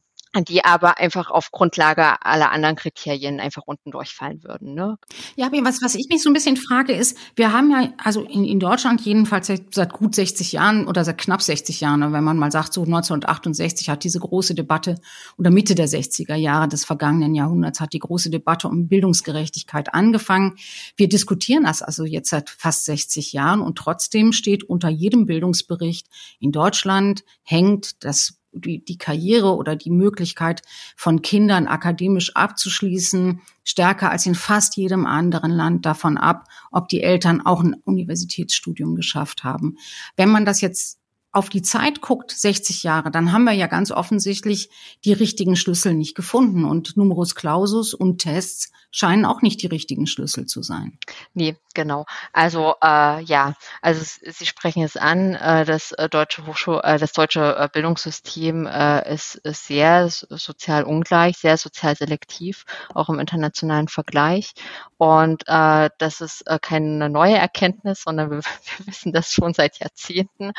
die 0.43 0.65
aber 0.65 0.99
einfach 0.99 1.31
auf 1.31 1.51
Grundlage 1.53 2.25
aller 2.25 2.51
anderen 2.51 2.77
Kriterien 2.77 3.41
einfach 3.41 3.63
unten 3.67 3.91
durchfallen 3.91 4.43
würden. 4.43 4.75
Ne? 4.75 4.97
Ja, 5.37 5.51
was, 5.63 5.83
was 5.83 5.95
ich 5.95 6.09
mich 6.09 6.23
so 6.23 6.31
ein 6.31 6.33
bisschen 6.33 6.57
frage, 6.57 6.93
ist, 6.93 7.17
wir 7.37 7.53
haben 7.53 7.71
ja, 7.71 7.93
also 8.03 8.23
in, 8.23 8.45
in 8.45 8.59
Deutschland 8.59 9.01
jedenfalls 9.03 9.47
seit, 9.47 9.75
seit 9.75 9.93
gut 9.93 10.15
60 10.15 10.53
Jahren 10.53 10.87
oder 10.87 11.05
seit 11.05 11.19
knapp 11.19 11.43
60 11.43 11.81
Jahren, 11.81 12.13
wenn 12.13 12.25
man 12.25 12.39
mal 12.39 12.51
sagt, 12.51 12.73
so 12.73 12.83
1968 12.83 13.89
hat 13.89 14.05
diese 14.05 14.19
große 14.19 14.55
Debatte 14.55 14.97
oder 15.39 15.51
Mitte 15.51 15.75
der 15.75 15.89
60er 15.89 16.35
Jahre 16.35 16.69
des 16.69 16.85
vergangenen 16.85 17.35
Jahrhunderts 17.35 17.81
hat 17.81 17.93
die 17.93 17.99
große 17.99 18.31
Debatte 18.31 18.69
um 18.69 18.89
Bildungsgerechtigkeit 18.89 19.95
angefangen. 19.95 20.57
Wir 20.97 21.09
diskutieren 21.09 21.65
das 21.65 21.83
also 21.83 22.05
jetzt 22.05 22.31
seit 22.31 22.51
fast 22.51 22.85
60 22.87 23.33
Jahren 23.33 23.61
und 23.61 23.77
trotzdem 23.77 24.33
steht 24.33 24.65
unter 24.65 24.89
jedem 24.89 25.27
Bildungsbericht 25.27 26.07
in 26.41 26.53
Deutschland 26.53 27.25
hängt 27.43 28.05
das 28.05 28.39
die, 28.55 28.85
die 28.85 28.99
Karriere 28.99 29.55
oder 29.55 29.77
die 29.77 29.91
Möglichkeit 29.91 30.63
von 30.97 31.23
Kindern 31.23 31.67
akademisch 31.67 32.35
abzuschließen, 32.35 33.41
stärker 33.65 34.11
als 34.11 34.27
in 34.27 34.35
fast 34.35 34.77
jedem 34.77 35.07
anderen 35.07 35.51
Land 35.51 35.87
davon 35.87 36.17
ab, 36.17 36.45
ob 36.71 36.89
die 36.89 37.03
Eltern 37.03 37.45
auch 37.45 37.63
ein 37.63 37.75
Universitätsstudium 37.85 38.95
geschafft 38.95 39.45
haben. 39.45 39.77
Wenn 40.17 40.31
man 40.31 40.45
das 40.45 40.61
jetzt 40.61 40.99
auf 41.35 41.49
die 41.49 41.63
Zeit 41.63 42.01
guckt, 42.01 42.31
60 42.31 42.83
Jahre, 42.83 43.11
dann 43.11 43.33
haben 43.33 43.45
wir 43.45 43.53
ja 43.53 43.67
ganz 43.67 43.91
offensichtlich 43.91 44.71
die 45.05 45.13
richtigen 45.13 45.57
Schlüssel 45.57 45.95
nicht 45.95 46.15
gefunden. 46.15 46.65
Und 46.65 46.97
Numerus 46.97 47.35
Clausus 47.35 47.95
und 47.95 48.19
Tests 48.19 48.73
scheinen 48.95 49.25
auch 49.25 49.43
nicht 49.43 49.61
die 49.61 49.67
richtigen 49.67 50.07
Schlüssel 50.07 50.47
zu 50.47 50.63
sein. 50.63 50.99
Nee, 51.35 51.57
genau. 51.75 52.07
Also 52.33 52.75
äh, 52.81 53.21
ja, 53.25 53.55
also 53.83 54.05
Sie 54.23 54.47
sprechen 54.47 54.85
es 54.85 54.97
an, 54.97 55.35
äh, 55.35 55.65
das 55.65 55.91
äh, 55.93 56.09
deutsche 56.09 56.47
Hochschul 56.47 56.81
äh, 56.85 56.97
das 56.97 57.13
deutsche 57.13 57.57
äh, 57.57 57.69
Bildungssystem 57.73 58.67
äh, 58.67 59.13
ist, 59.13 59.35
ist 59.35 59.67
sehr 59.67 60.09
sozial 60.09 60.85
ungleich, 60.85 61.39
sehr 61.39 61.57
sozial 61.57 61.97
selektiv, 61.97 62.65
auch 62.95 63.09
im 63.09 63.19
internationalen 63.19 63.89
Vergleich. 63.89 64.55
Und 64.97 65.43
äh, 65.49 65.91
das 65.99 66.21
ist 66.21 66.43
äh, 66.47 66.61
keine 66.63 67.11
neue 67.11 67.37
Erkenntnis, 67.37 68.03
sondern 68.03 68.31
wir, 68.31 68.39
wir 68.39 68.87
wissen 68.87 69.13
das 69.13 69.33
schon 69.33 69.55
seit 69.55 69.81
Jahrzehnten. 69.81 70.53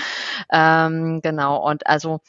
Ähm, 0.65 1.21
genau. 1.21 1.67
Und 1.69 1.87
also 1.87 2.19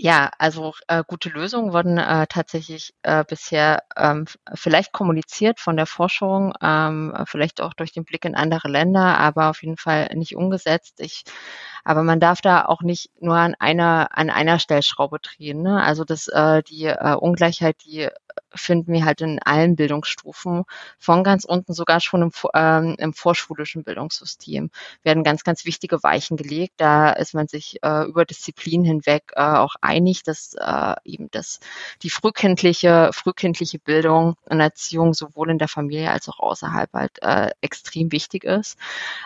ja, 0.00 0.30
also 0.38 0.74
äh, 0.86 1.02
gute 1.04 1.28
Lösungen 1.28 1.72
wurden 1.72 1.98
äh, 1.98 2.28
tatsächlich 2.28 2.94
äh, 3.02 3.24
bisher 3.28 3.82
ähm, 3.96 4.26
vielleicht 4.54 4.92
kommuniziert 4.92 5.58
von 5.58 5.76
der 5.76 5.86
Forschung, 5.86 6.54
ähm, 6.62 7.12
vielleicht 7.26 7.60
auch 7.60 7.74
durch 7.74 7.92
den 7.92 8.04
Blick 8.04 8.24
in 8.24 8.36
andere 8.36 8.68
Länder, 8.68 9.18
aber 9.18 9.50
auf 9.50 9.60
jeden 9.64 9.76
Fall 9.76 10.08
nicht 10.14 10.36
umgesetzt. 10.36 11.00
Ich, 11.00 11.24
aber 11.84 12.04
man 12.04 12.20
darf 12.20 12.40
da 12.40 12.66
auch 12.66 12.82
nicht 12.82 13.10
nur 13.20 13.36
an 13.36 13.56
einer 13.58 14.16
an 14.16 14.30
einer 14.30 14.60
Stellschraube 14.60 15.18
drehen. 15.18 15.62
Ne? 15.62 15.82
Also 15.82 16.04
das 16.04 16.28
äh, 16.28 16.62
die 16.62 16.84
äh, 16.84 17.14
Ungleichheit, 17.16 17.76
die 17.84 18.08
finden 18.54 18.92
wir 18.92 19.04
halt 19.04 19.20
in 19.20 19.40
allen 19.42 19.76
Bildungsstufen, 19.76 20.64
von 20.98 21.24
ganz 21.24 21.44
unten 21.44 21.72
sogar 21.72 22.00
schon 22.00 22.22
im, 22.22 22.32
ähm, 22.54 22.96
im 22.98 23.12
vorschulischen 23.12 23.84
Bildungssystem 23.84 24.70
werden 25.02 25.24
ganz, 25.24 25.44
ganz 25.44 25.64
wichtige 25.64 26.02
Weichen 26.02 26.36
gelegt. 26.36 26.74
Da 26.78 27.10
ist 27.10 27.34
man 27.34 27.48
sich 27.48 27.78
äh, 27.82 28.04
über 28.04 28.24
Disziplinen 28.24 28.84
hinweg 28.84 29.32
äh, 29.34 29.42
auch 29.42 29.74
einig, 29.80 30.22
dass 30.22 30.54
äh, 30.54 30.94
eben 31.04 31.30
das, 31.30 31.60
die 32.02 32.10
frühkindliche, 32.10 33.10
frühkindliche 33.12 33.78
Bildung 33.78 34.36
und 34.44 34.60
Erziehung 34.60 35.14
sowohl 35.14 35.50
in 35.50 35.58
der 35.58 35.68
Familie 35.68 36.10
als 36.10 36.28
auch 36.28 36.38
außerhalb 36.40 36.92
halt 36.92 37.22
äh, 37.22 37.50
extrem 37.60 38.12
wichtig 38.12 38.44
ist. 38.44 38.78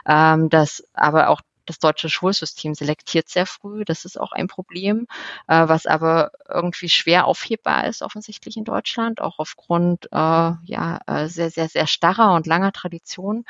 Ähm, 0.07 0.48
dass 0.48 0.85
aber 0.92 1.29
auch 1.29 1.40
das 1.66 1.79
deutsche 1.79 2.09
Schulsystem 2.09 2.75
selektiert 2.75 3.29
sehr 3.29 3.46
früh. 3.46 3.85
Das 3.85 4.05
ist 4.05 4.18
auch 4.18 4.33
ein 4.33 4.48
Problem, 4.48 5.07
äh, 5.48 5.68
was 5.68 5.87
aber 5.87 6.33
irgendwie 6.48 6.88
schwer 6.88 7.27
aufhebbar 7.27 7.87
ist, 7.87 8.03
offensichtlich 8.03 8.57
in 8.57 8.64
Deutschland, 8.64 9.20
auch 9.20 9.38
aufgrund 9.38 10.07
äh, 10.07 10.16
ja, 10.16 11.01
äh, 11.07 11.29
sehr, 11.29 11.51
sehr, 11.51 11.68
sehr 11.68 11.87
starrer 11.87 12.35
und 12.35 12.46
langer 12.46 12.72
Tradition, 12.72 13.44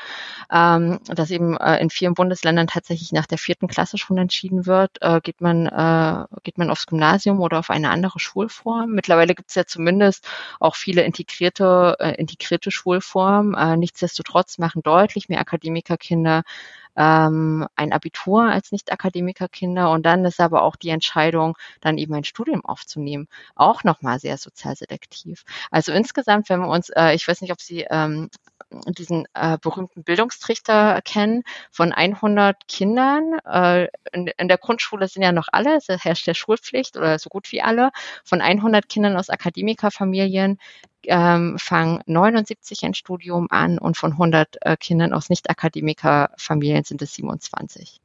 ähm, 0.52 1.00
dass 1.06 1.30
eben 1.30 1.56
äh, 1.56 1.78
in 1.78 1.90
vielen 1.90 2.14
Bundesländern 2.14 2.66
tatsächlich 2.66 3.12
nach 3.12 3.26
der 3.26 3.38
vierten 3.38 3.68
Klasse 3.68 3.98
schon 3.98 4.18
entschieden 4.18 4.66
wird, 4.66 4.98
äh, 5.00 5.20
geht, 5.20 5.40
man, 5.40 5.66
äh, 5.66 6.26
geht 6.42 6.58
man 6.58 6.70
aufs 6.70 6.86
Gymnasium 6.86 7.40
oder 7.40 7.58
auf 7.58 7.70
eine 7.70 7.90
andere 7.90 8.18
Schulform. 8.20 8.90
Mittlerweile 8.92 9.34
gibt 9.34 9.50
es 9.50 9.54
ja 9.54 9.66
zumindest 9.66 10.28
auch 10.60 10.76
viele 10.76 11.02
integrierte, 11.02 11.96
integrierte 12.18 12.70
Schulformen. 12.70 13.78
Nichtsdestotrotz 13.78 14.58
machen 14.58 14.82
deutlich 14.82 15.28
mehr 15.28 15.40
Akademikerkinder 15.40 16.42
ähm, 16.96 17.66
ein 17.76 17.92
Abitur 17.92 18.44
als 18.44 18.72
Nicht-Akademikerkinder 18.72 19.90
und 19.90 20.04
dann 20.04 20.24
ist 20.24 20.40
aber 20.40 20.62
auch 20.62 20.76
die 20.76 20.90
Entscheidung, 20.90 21.56
dann 21.80 21.98
eben 21.98 22.14
ein 22.14 22.24
Studium 22.24 22.64
aufzunehmen, 22.64 23.28
auch 23.54 23.84
nochmal 23.84 24.18
sehr 24.18 24.36
sozial 24.38 24.76
selektiv. 24.76 25.44
Also 25.70 25.92
insgesamt, 25.92 26.48
wenn 26.48 26.60
wir 26.60 26.68
uns, 26.68 26.90
äh, 26.90 27.14
ich 27.14 27.26
weiß 27.26 27.40
nicht, 27.40 27.52
ob 27.52 27.60
Sie 27.60 27.86
ähm, 27.90 28.30
diesen 28.88 29.26
äh, 29.34 29.58
berühmten 29.58 30.04
Bildungstrichter 30.04 31.00
kennen, 31.02 31.42
von 31.70 31.92
100 31.92 32.68
Kindern, 32.68 33.38
äh, 33.44 33.88
in, 34.12 34.26
in, 34.36 34.48
der 34.48 34.58
Grundschule 34.58 35.08
sind 35.08 35.22
ja 35.22 35.32
noch 35.32 35.48
alle, 35.52 35.76
es 35.76 35.88
herrscht 35.88 36.26
der 36.26 36.34
Schulpflicht 36.34 36.96
oder 36.96 37.18
so 37.18 37.30
gut 37.30 37.50
wie 37.52 37.62
alle, 37.62 37.90
von 38.24 38.40
100 38.40 38.88
Kindern 38.88 39.16
aus 39.16 39.30
Akademikerfamilien 39.30 40.58
ähm, 41.04 41.58
fangen 41.58 42.02
79 42.06 42.84
ein 42.84 42.94
Studium 42.94 43.48
an 43.50 43.78
und 43.78 43.96
von 43.96 44.12
100 44.12 44.56
äh, 44.60 44.76
Kindern 44.76 45.12
aus 45.12 45.30
Nicht-Akademiker-Familien 45.30 46.84
sind 46.84 47.02
es 47.02 47.14
27. 47.14 48.01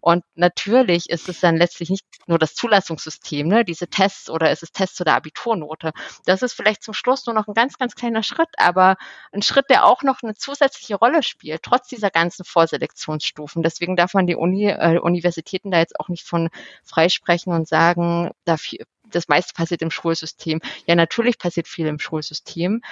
Und 0.00 0.24
natürlich 0.34 1.10
ist 1.10 1.28
es 1.28 1.40
dann 1.40 1.56
letztlich 1.56 1.90
nicht 1.90 2.04
nur 2.26 2.38
das 2.38 2.54
Zulassungssystem, 2.54 3.46
ne, 3.46 3.64
diese 3.64 3.88
Tests 3.88 4.30
oder 4.30 4.50
ist 4.50 4.62
es 4.62 4.72
Tests 4.72 5.00
oder 5.00 5.14
Abiturnote. 5.14 5.92
Das 6.26 6.42
ist 6.42 6.54
vielleicht 6.54 6.82
zum 6.82 6.94
Schluss 6.94 7.26
nur 7.26 7.34
noch 7.34 7.48
ein 7.48 7.54
ganz, 7.54 7.78
ganz 7.78 7.94
kleiner 7.94 8.22
Schritt, 8.22 8.48
aber 8.56 8.96
ein 9.32 9.42
Schritt, 9.42 9.66
der 9.70 9.86
auch 9.86 10.02
noch 10.02 10.22
eine 10.22 10.34
zusätzliche 10.34 10.96
Rolle 10.96 11.22
spielt, 11.22 11.62
trotz 11.62 11.88
dieser 11.88 12.10
ganzen 12.10 12.44
Vorselektionsstufen. 12.44 13.62
Deswegen 13.62 13.96
darf 13.96 14.14
man 14.14 14.26
die 14.26 14.36
Uni, 14.36 14.68
äh, 14.68 14.98
Universitäten 14.98 15.70
da 15.70 15.78
jetzt 15.78 15.98
auch 16.00 16.08
nicht 16.08 16.26
von 16.26 16.50
freisprechen 16.82 17.52
und 17.52 17.68
sagen, 17.68 18.30
dafür, 18.44 18.84
das 19.04 19.28
meiste 19.28 19.54
passiert 19.54 19.82
im 19.82 19.90
Schulsystem. 19.90 20.60
Ja, 20.86 20.94
natürlich 20.94 21.38
passiert 21.38 21.68
viel 21.68 21.86
im 21.86 21.98
Schulsystem, 21.98 22.82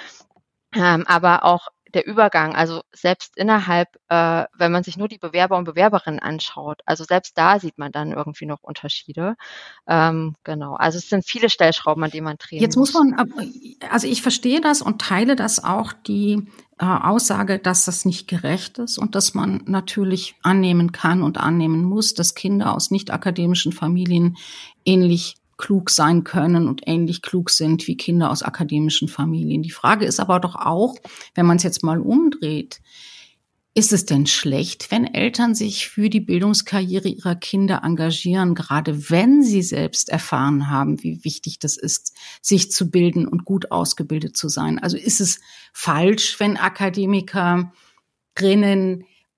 ähm, 0.75 1.05
aber 1.07 1.43
auch 1.43 1.67
der 1.93 2.07
Übergang, 2.07 2.55
also 2.55 2.81
selbst 2.91 3.37
innerhalb, 3.37 3.89
äh, 4.09 4.45
wenn 4.57 4.71
man 4.71 4.83
sich 4.83 4.97
nur 4.97 5.07
die 5.07 5.17
Bewerber 5.17 5.57
und 5.57 5.65
Bewerberinnen 5.65 6.19
anschaut, 6.19 6.81
also 6.85 7.03
selbst 7.03 7.37
da 7.37 7.59
sieht 7.59 7.77
man 7.77 7.91
dann 7.91 8.11
irgendwie 8.11 8.45
noch 8.45 8.61
Unterschiede. 8.61 9.35
Ähm, 9.87 10.35
genau, 10.43 10.75
also 10.75 10.97
es 10.97 11.09
sind 11.09 11.25
viele 11.25 11.49
Stellschrauben, 11.49 12.03
an 12.03 12.11
denen 12.11 12.25
man 12.25 12.37
drehen 12.37 12.61
Jetzt 12.61 12.77
muss 12.77 12.93
man, 12.93 13.15
also 13.89 14.07
ich 14.07 14.21
verstehe 14.21 14.61
das 14.61 14.81
und 14.81 15.01
teile 15.01 15.35
das 15.35 15.63
auch, 15.63 15.93
die 15.93 16.47
äh, 16.79 16.85
Aussage, 16.85 17.59
dass 17.59 17.85
das 17.85 18.05
nicht 18.05 18.27
gerecht 18.27 18.79
ist 18.79 18.97
und 18.97 19.15
dass 19.15 19.33
man 19.33 19.61
natürlich 19.65 20.35
annehmen 20.41 20.91
kann 20.91 21.21
und 21.21 21.37
annehmen 21.37 21.83
muss, 21.83 22.13
dass 22.13 22.35
Kinder 22.35 22.73
aus 22.73 22.91
nicht 22.91 23.11
akademischen 23.11 23.71
Familien 23.71 24.37
ähnlich 24.85 25.35
klug 25.57 25.89
sein 25.89 26.23
können 26.23 26.67
und 26.67 26.81
ähnlich 26.85 27.21
klug 27.21 27.49
sind 27.49 27.87
wie 27.87 27.97
Kinder 27.97 28.31
aus 28.31 28.43
akademischen 28.43 29.07
Familien. 29.07 29.63
Die 29.63 29.71
Frage 29.71 30.05
ist 30.05 30.19
aber 30.19 30.39
doch 30.39 30.55
auch, 30.55 30.95
wenn 31.35 31.45
man 31.45 31.57
es 31.57 31.63
jetzt 31.63 31.83
mal 31.83 31.99
umdreht, 31.99 32.81
ist 33.75 33.91
es 33.91 34.05
denn 34.05 34.27
schlecht, 34.27 34.91
wenn 34.91 35.11
Eltern 35.11 35.55
sich 35.55 35.89
für 35.89 36.07
die 36.09 36.19
Bildungskarriere 36.19 37.07
ihrer 37.07 37.35
Kinder 37.35 37.81
engagieren, 37.83 38.53
gerade 38.53 39.09
wenn 39.09 39.41
sie 39.41 39.63
selbst 39.63 40.09
erfahren 40.09 40.69
haben, 40.69 41.01
wie 41.01 41.23
wichtig 41.23 41.57
das 41.57 41.75
ist, 41.77 42.15
sich 42.41 42.71
zu 42.71 42.91
bilden 42.91 43.27
und 43.27 43.45
gut 43.45 43.71
ausgebildet 43.71 44.37
zu 44.37 44.47
sein? 44.47 44.77
Also 44.77 44.95
ist 44.97 45.21
es 45.21 45.39
falsch, 45.73 46.39
wenn 46.39 46.57
Akademikerinnen 46.57 47.71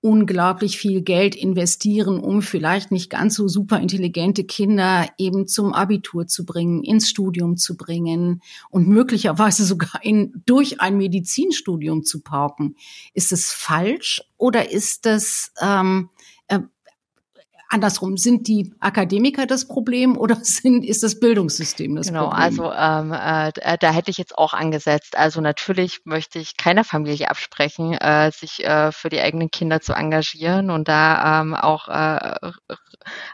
unglaublich 0.00 0.78
viel 0.78 1.02
Geld 1.02 1.34
investieren, 1.34 2.20
um 2.20 2.42
vielleicht 2.42 2.92
nicht 2.92 3.10
ganz 3.10 3.34
so 3.34 3.48
super 3.48 3.80
intelligente 3.80 4.44
Kinder 4.44 5.08
eben 5.18 5.48
zum 5.48 5.72
Abitur 5.72 6.26
zu 6.26 6.44
bringen, 6.44 6.84
ins 6.84 7.08
Studium 7.08 7.56
zu 7.56 7.76
bringen 7.76 8.40
und 8.70 8.86
möglicherweise 8.88 9.64
sogar 9.64 10.00
in, 10.02 10.42
durch 10.46 10.80
ein 10.80 10.96
Medizinstudium 10.96 12.04
zu 12.04 12.20
pauken. 12.20 12.76
Ist 13.14 13.32
es 13.32 13.52
falsch 13.52 14.22
oder 14.36 14.70
ist 14.70 15.06
das 15.06 15.52
ähm, 15.60 16.10
äh, 16.10 16.16
andersrum, 17.68 18.16
sind 18.16 18.48
die 18.48 18.72
Akademiker 18.80 19.46
das 19.46 19.66
Problem 19.66 20.16
oder 20.16 20.36
sind, 20.42 20.84
ist 20.84 21.02
das 21.02 21.20
Bildungssystem 21.20 21.96
das 21.96 22.08
genau, 22.08 22.30
Problem? 22.30 22.50
Genau, 22.50 22.68
also 22.68 23.12
ähm, 23.12 23.52
äh, 23.62 23.78
da 23.78 23.90
hätte 23.90 24.10
ich 24.10 24.18
jetzt 24.18 24.36
auch 24.36 24.52
angesetzt. 24.52 25.16
Also 25.16 25.40
natürlich 25.40 26.00
möchte 26.04 26.38
ich 26.38 26.56
keiner 26.56 26.84
Familie 26.84 27.30
absprechen, 27.30 27.94
äh, 27.94 28.30
sich 28.32 28.64
äh, 28.64 28.92
für 28.92 29.08
die 29.08 29.20
eigenen 29.20 29.50
Kinder 29.50 29.80
zu 29.80 29.92
engagieren 29.92 30.70
und 30.70 30.88
da 30.88 31.40
ähm, 31.40 31.54
auch 31.54 31.88
äh, 31.88 32.52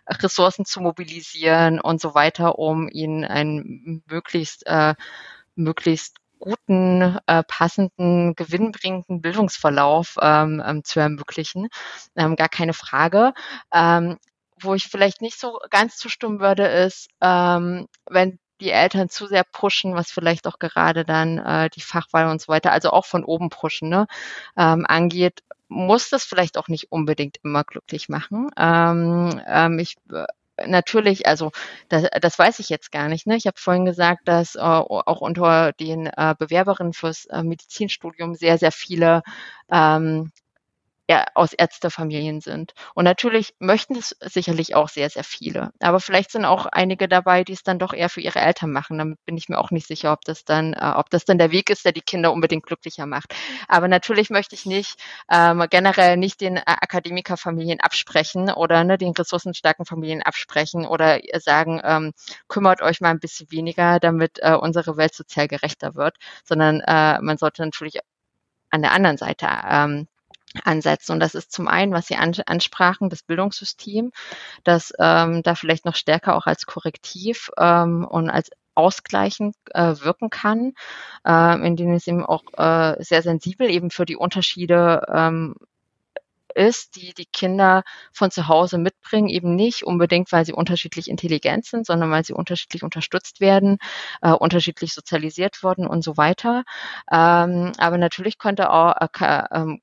Ressourcen 0.09 0.65
zu 0.65 0.81
mobilisieren 0.81 1.81
und 1.81 2.01
so 2.01 2.15
weiter, 2.15 2.59
um 2.59 2.89
ihnen 2.89 3.25
ein 3.25 4.03
möglichst 4.07 4.67
äh, 4.67 4.95
möglichst 5.55 6.17
guten, 6.43 7.19
äh, 7.29 7.45
passenden, 7.47 8.35
gewinnbringenden 8.35 9.21
Bildungsverlauf 9.21 10.17
ähm, 10.21 10.61
ähm, 10.67 10.85
zu 10.85 10.99
ermöglichen. 10.99 11.69
Ähm, 12.17 12.35
gar 12.37 12.49
keine 12.49 12.75
Frage. 12.75 13.33
Ähm, 13.73 14.19
wo 14.61 14.75
ich 14.75 14.89
vielleicht 14.89 15.23
nicht 15.23 15.39
so 15.39 15.59
ganz 15.71 15.97
zustimmen 15.97 16.41
würde, 16.41 16.67
ist, 16.67 17.09
ähm, 17.21 17.87
wenn 18.11 18.39
die 18.61 18.71
Eltern 18.71 19.09
zu 19.09 19.27
sehr 19.27 19.45
pushen, 19.45 19.95
was 19.95 20.11
vielleicht 20.11 20.47
auch 20.47 20.59
gerade 20.59 21.05
dann 21.05 21.39
äh, 21.39 21.71
die 21.71 21.81
Fachwahl 21.81 22.29
und 22.29 22.41
so 22.41 22.49
weiter, 22.49 22.73
also 22.73 22.91
auch 22.91 23.07
von 23.07 23.25
oben 23.25 23.51
pushen, 23.51 23.89
ne, 23.89 24.07
ähm, 24.57 24.85
angeht, 24.87 25.41
muss 25.69 26.11
das 26.11 26.25
vielleicht 26.25 26.59
auch 26.59 26.69
nicht 26.69 26.93
unbedingt 26.93 27.39
immer 27.45 27.65
glücklich 27.65 28.09
machen. 28.09 28.51
Ähm, 28.57 29.41
ähm, 29.47 29.79
ich 29.79 29.97
äh, 30.13 30.25
natürlich, 30.67 31.27
also 31.27 31.51
das, 31.89 32.07
das 32.21 32.39
weiß 32.39 32.59
ich 32.59 32.69
jetzt 32.69 32.93
gar 32.93 33.09
nicht. 33.09 33.27
Ne? 33.27 33.37
Ich 33.37 33.47
habe 33.47 33.59
vorhin 33.59 33.85
gesagt, 33.85 34.27
dass 34.27 34.55
äh, 34.55 34.61
auch 34.61 35.21
unter 35.21 35.73
den 35.73 36.07
äh, 36.07 36.35
Bewerberinnen 36.39 36.93
fürs 36.93 37.27
äh, 37.27 37.43
Medizinstudium 37.43 38.35
sehr, 38.35 38.59
sehr 38.59 38.73
viele 38.73 39.23
ähm, 39.71 40.33
aus 41.35 41.53
Ärztefamilien 41.53 42.41
sind. 42.41 42.73
Und 42.95 43.05
natürlich 43.05 43.55
möchten 43.59 43.97
es 43.97 44.17
sicherlich 44.21 44.75
auch 44.75 44.89
sehr, 44.89 45.11
sehr 45.11 45.25
viele. 45.25 45.71
Aber 45.81 46.01
vielleicht 46.01 46.31
sind 46.31 46.45
auch 46.45 46.67
einige 46.67 47.09
dabei, 47.09 47.45
die 47.45 47.53
es 47.53 47.63
dann 47.63 47.79
doch 47.79 47.93
eher 47.93 48.09
für 48.09 48.21
ihre 48.21 48.39
Eltern 48.39 48.73
machen. 48.73 48.99
Damit 48.99 49.19
bin 49.25 49.37
ich 49.37 49.49
mir 49.49 49.59
auch 49.59 49.71
nicht 49.71 49.87
sicher, 49.87 50.13
ob 50.13 50.23
das 50.23 50.45
dann, 50.45 50.73
äh, 50.75 50.93
ob 50.97 51.11
das 51.11 51.25
dann 51.25 51.39
der 51.39 51.51
Weg 51.51 51.71
ist, 51.71 51.85
der 51.85 51.93
die 51.93 52.01
Kinder 52.01 52.33
unbedingt 52.33 52.65
glücklicher 52.65 53.07
macht. 53.07 53.35
Aber 53.69 53.89
natürlich 53.89 54.31
möchte 54.31 54.55
ich 54.55 54.65
nicht 54.65 54.99
ähm, 55.31 55.67
generell 55.71 56.17
nicht 56.17 56.41
den 56.41 56.57
äh, 56.57 56.63
Akademikerfamilien 56.67 57.81
absprechen 57.81 58.51
oder 58.51 58.85
ne, 58.85 58.97
den 58.97 59.13
ressourcenstarken 59.13 59.85
Familien 59.85 60.23
absprechen 60.23 60.87
oder 60.87 61.21
sagen, 61.41 61.81
ähm, 61.85 62.13
kümmert 62.49 62.81
euch 62.81 63.01
mal 63.01 63.11
ein 63.11 63.21
bisschen 63.21 63.51
weniger, 63.51 64.01
damit 64.01 64.39
äh, 64.41 64.55
unsere 64.55 64.97
Welt 64.97 65.15
sozial 65.15 65.49
gerechter 65.49 65.95
wird, 65.95 66.17
sondern 66.45 66.81
äh, 66.81 67.21
man 67.21 67.37
sollte 67.39 67.63
natürlich 67.63 67.99
an 68.71 68.83
der 68.83 68.93
anderen 68.93 69.19
Seite 69.19 69.47
ähm, 69.69 70.09
ansetzen. 70.65 71.13
Und 71.13 71.21
das 71.21 71.35
ist 71.35 71.53
zum 71.53 71.69
einen, 71.69 71.93
was 71.93 72.07
Sie 72.07 72.17
ansprachen, 72.17 73.11
das 73.11 73.23
Bildungssystem, 73.23 74.13
das 74.65 74.93
ähm, 74.99 75.43
da 75.43 75.55
vielleicht 75.55 75.85
noch 75.85 75.97
stärker 75.97 76.37
auch 76.37 76.47
als 76.47 76.67
Korrektiv 76.67 77.51
ähm, 77.59 78.07
und 78.09 78.31
als 78.31 78.51
ausgleichend 78.75 79.55
äh, 79.75 79.95
wirken 80.01 80.31
kann, 80.31 80.73
äh, 81.27 81.67
in 81.67 81.77
denen 81.77 81.95
es 81.95 82.07
eben 82.07 82.25
auch 82.25 82.45
äh, 82.57 83.03
sehr 83.03 83.23
sensibel 83.23 83.69
eben 83.69 83.91
für 83.91 84.07
die 84.07 84.17
Unterschiede 84.17 85.03
ähm, 85.13 85.57
ist, 86.55 86.97
die 86.97 87.15
die 87.15 87.27
Kinder 87.27 87.83
von 88.13 88.31
zu 88.31 88.49
Hause 88.49 88.79
mitbringen, 88.79 89.29
eben 89.29 89.55
nicht 89.55 89.85
unbedingt, 89.85 90.33
weil 90.33 90.45
sie 90.45 90.53
unterschiedlich 90.53 91.09
intelligent 91.09 91.65
sind, 91.65 91.87
sondern 91.87 92.11
weil 92.11 92.25
sie 92.25 92.35
unterschiedlich 92.35 92.83
unterstützt 92.83 93.41
werden, 93.41 93.79
äh, 94.21 94.33
unterschiedlich 94.33 94.93
sozialisiert 94.95 95.63
wurden 95.63 95.87
und 95.87 96.03
so 96.03 96.17
weiter. 96.17 96.65
Ähm, 97.11 97.73
aber 97.79 97.99
natürlich 97.99 98.39
könnte 98.39 98.71
auch 98.71 98.95
äh, 99.21 99.45
ähm, 99.51 99.81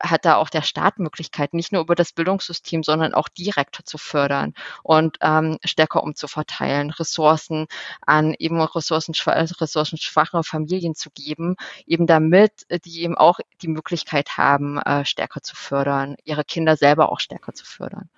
hat 0.00 0.24
da 0.24 0.36
auch 0.36 0.50
der 0.50 0.62
Staat 0.62 0.98
Möglichkeiten, 0.98 1.56
nicht 1.56 1.72
nur 1.72 1.82
über 1.82 1.94
das 1.94 2.12
Bildungssystem, 2.12 2.82
sondern 2.82 3.14
auch 3.14 3.28
direkt 3.28 3.80
zu 3.84 3.98
fördern 3.98 4.54
und 4.82 5.18
ähm, 5.20 5.58
stärker 5.64 6.02
umzuverteilen, 6.02 6.90
Ressourcen 6.90 7.66
an 8.02 8.34
eben 8.38 8.60
ressourcenschwache, 8.60 9.60
ressourcenschwache 9.60 10.42
Familien 10.42 10.94
zu 10.94 11.10
geben, 11.10 11.56
eben 11.86 12.06
damit 12.06 12.66
die 12.84 13.02
eben 13.02 13.16
auch 13.16 13.38
die 13.62 13.68
Möglichkeit 13.68 14.36
haben, 14.36 14.78
äh, 14.78 15.04
stärker 15.04 15.42
zu 15.42 15.56
fördern, 15.56 16.16
ihre 16.24 16.44
Kinder 16.44 16.76
selber 16.76 17.10
auch 17.10 17.20
stärker 17.20 17.54
zu 17.54 17.64
fördern. 17.64 18.08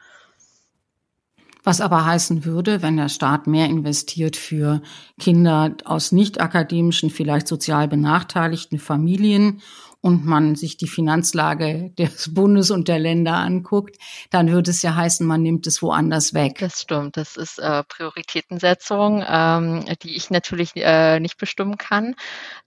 Was 1.64 1.80
aber 1.80 2.06
heißen 2.06 2.44
würde, 2.44 2.82
wenn 2.82 2.96
der 2.96 3.08
Staat 3.08 3.46
mehr 3.46 3.66
investiert 3.66 4.36
für 4.36 4.80
Kinder 5.18 5.74
aus 5.84 6.12
nicht 6.12 6.40
akademischen, 6.40 7.10
vielleicht 7.10 7.48
sozial 7.48 7.88
benachteiligten 7.88 8.78
Familien 8.78 9.60
und 10.00 10.24
man 10.24 10.54
sich 10.54 10.76
die 10.76 10.86
Finanzlage 10.86 11.90
des 11.98 12.32
Bundes 12.34 12.70
und 12.70 12.88
der 12.88 12.98
Länder 12.98 13.34
anguckt, 13.34 13.96
dann 14.30 14.50
würde 14.50 14.70
es 14.70 14.82
ja 14.82 14.94
heißen, 14.94 15.26
man 15.26 15.42
nimmt 15.42 15.66
es 15.66 15.82
woanders 15.82 16.34
weg. 16.34 16.58
Das 16.60 16.82
stimmt. 16.82 17.16
Das 17.16 17.36
ist 17.36 17.58
äh, 17.58 17.82
Prioritätensetzung, 17.84 19.24
ähm, 19.26 19.84
die 20.02 20.16
ich 20.16 20.30
natürlich 20.30 20.72
äh, 20.76 21.20
nicht 21.20 21.38
bestimmen 21.38 21.78
kann, 21.78 22.14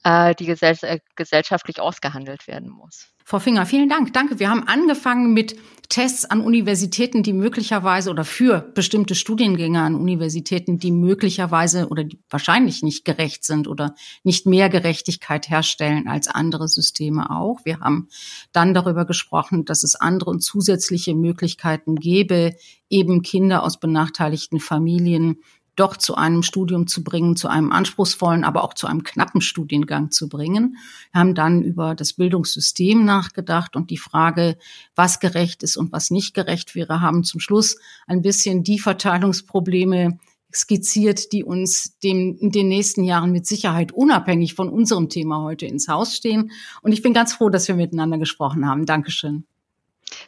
äh, 0.04 0.36
die 0.36 0.46
gesell 0.46 0.78
äh, 0.82 1.00
gesellschaftlich 1.16 1.80
ausgehandelt 1.80 2.48
werden 2.48 2.70
muss. 2.70 3.12
Frau 3.32 3.40
Finger, 3.40 3.66
vielen 3.66 3.88
Dank. 3.88 4.12
Danke. 4.12 4.40
Wir 4.40 4.50
haben 4.50 4.68
angefangen 4.68 5.32
mit 5.32 5.56
Tests 5.88 6.26
an 6.26 6.42
Universitäten, 6.42 7.24
die 7.24 7.32
möglicherweise 7.32 8.10
oder 8.10 8.26
für 8.26 8.60
bestimmte 8.60 9.16
Studiengänge 9.16 9.82
an 9.82 9.96
Universitäten, 9.96 10.80
die 10.80 10.92
möglicherweise 10.92 11.88
oder 11.88 12.04
die 12.04 12.20
wahrscheinlich 12.30 12.84
nicht 12.84 13.06
gerecht 13.06 13.46
sind 13.46 13.70
oder 13.70 13.96
nicht 14.26 14.48
mehr 14.48 14.68
Gerechtigkeit 14.68 15.50
herstellen 15.50 16.10
als 16.10 16.28
andere 16.28 16.68
Systeme 16.68 17.30
auch. 17.30 17.62
Wir 17.64 17.80
haben 17.80 18.10
dann 18.52 18.74
darüber 18.74 19.06
gesprochen, 19.06 19.64
dass 19.64 19.86
es 19.86 19.96
andere 19.96 20.30
und 20.30 20.44
zusätzliche 20.44 21.16
Möglichkeiten 21.16 21.96
gäbe, 21.96 22.52
eben 22.90 23.22
Kinder 23.22 23.64
aus 23.64 23.80
benachteiligten 23.80 24.60
Familien 24.60 25.38
doch 25.76 25.98
zu 25.98 26.16
einem 26.16 26.44
Studium 26.44 26.88
zu 26.88 27.04
bringen, 27.04 27.36
zu 27.36 27.48
einem 27.48 27.72
anspruchsvollen, 27.72 28.44
aber 28.44 28.64
auch 28.64 28.74
zu 28.74 28.88
einem 28.88 29.04
knappen 29.04 29.42
Studiengang 29.42 30.12
zu 30.12 30.28
bringen. 30.28 30.78
Wir 31.12 31.20
haben 31.20 31.36
dann 31.36 31.62
über 31.62 31.96
das 31.96 32.14
Bildungssystem 32.14 33.06
nachgedacht 33.06 33.76
und 33.76 33.90
die 33.90 33.98
Frage, 33.98 34.58
was 34.96 35.20
gerecht 35.20 35.64
ist 35.64 35.78
und 35.78 35.92
was 35.92 36.12
nicht 36.12 36.34
gerecht 36.34 36.76
wäre, 36.76 37.02
haben 37.02 37.24
zum 37.24 37.40
Schluss 37.40 37.78
ein 38.08 38.22
bisschen 38.22 38.64
die 38.64 38.80
Verteilungsprobleme 38.80 40.20
skizziert, 40.54 41.32
die 41.32 41.44
uns 41.44 41.98
dem, 42.00 42.38
in 42.38 42.52
den 42.52 42.68
nächsten 42.68 43.04
Jahren 43.04 43.32
mit 43.32 43.48
Sicherheit 43.48 43.92
unabhängig 43.92 44.54
von 44.54 44.70
unserem 44.70 45.10
Thema 45.10 45.42
heute 45.44 45.66
ins 45.66 45.88
Haus 45.88 46.16
stehen. 46.16 46.52
Und 46.82 46.92
ich 46.92 47.02
bin 47.02 47.14
ganz 47.14 47.34
froh, 47.34 47.50
dass 47.50 47.68
wir 47.68 47.76
miteinander 47.76 48.18
gesprochen 48.18 48.68
haben. 48.68 48.86
Dankeschön. 48.86 49.46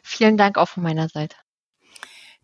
Vielen 0.02 0.36
Dank 0.36 0.56
auch 0.56 0.68
von 0.68 0.82
meiner 0.82 1.08
Seite. 1.08 1.36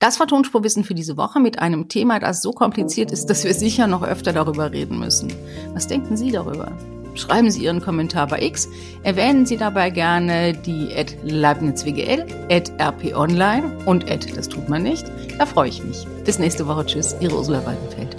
Das 0.01 0.19
war 0.19 0.27
Tonspurwissen 0.27 0.83
für 0.83 0.95
diese 0.95 1.19
Woche 1.19 1.41
mit 1.41 1.59
einem 1.59 1.89
Thema, 1.89 2.19
das 2.21 2.41
so 2.41 2.53
kompliziert 2.53 3.13
ist, 3.13 3.27
dass 3.27 3.45
wir 3.45 3.53
sicher 3.53 3.87
noch 3.87 4.03
öfter 4.03 4.33
darüber 4.33 4.73
reden 4.73 4.99
müssen. 4.99 5.31
Was 5.75 5.89
denken 5.89 6.17
Sie 6.17 6.33
darüber? 6.33 6.73
Schreiben 7.15 7.51
Sie 7.51 7.65
Ihren 7.65 7.83
Kommentar 7.83 8.27
bei 8.27 8.41
X. 8.41 8.67
Erwähnen 9.03 9.45
Sie 9.45 9.59
dabei 9.59 9.91
gerne 9.91 10.55
die 10.55 10.89
at 10.97 11.15
LeibnizWGL, 11.23 12.25
at 12.51 12.73
RP 12.81 13.15
Online 13.15 13.77
und 13.85 14.11
at 14.11 14.35
das 14.35 14.49
tut 14.49 14.71
man 14.71 14.85
nicht. 14.85 15.05
Da 15.37 15.45
freue 15.45 15.69
ich 15.69 15.85
mich. 15.85 16.07
Bis 16.25 16.39
nächste 16.39 16.67
Woche. 16.67 16.87
Tschüss. 16.87 17.15
Ihre 17.21 17.37
Ursula 17.37 17.67
Weidenfeld. 17.67 18.17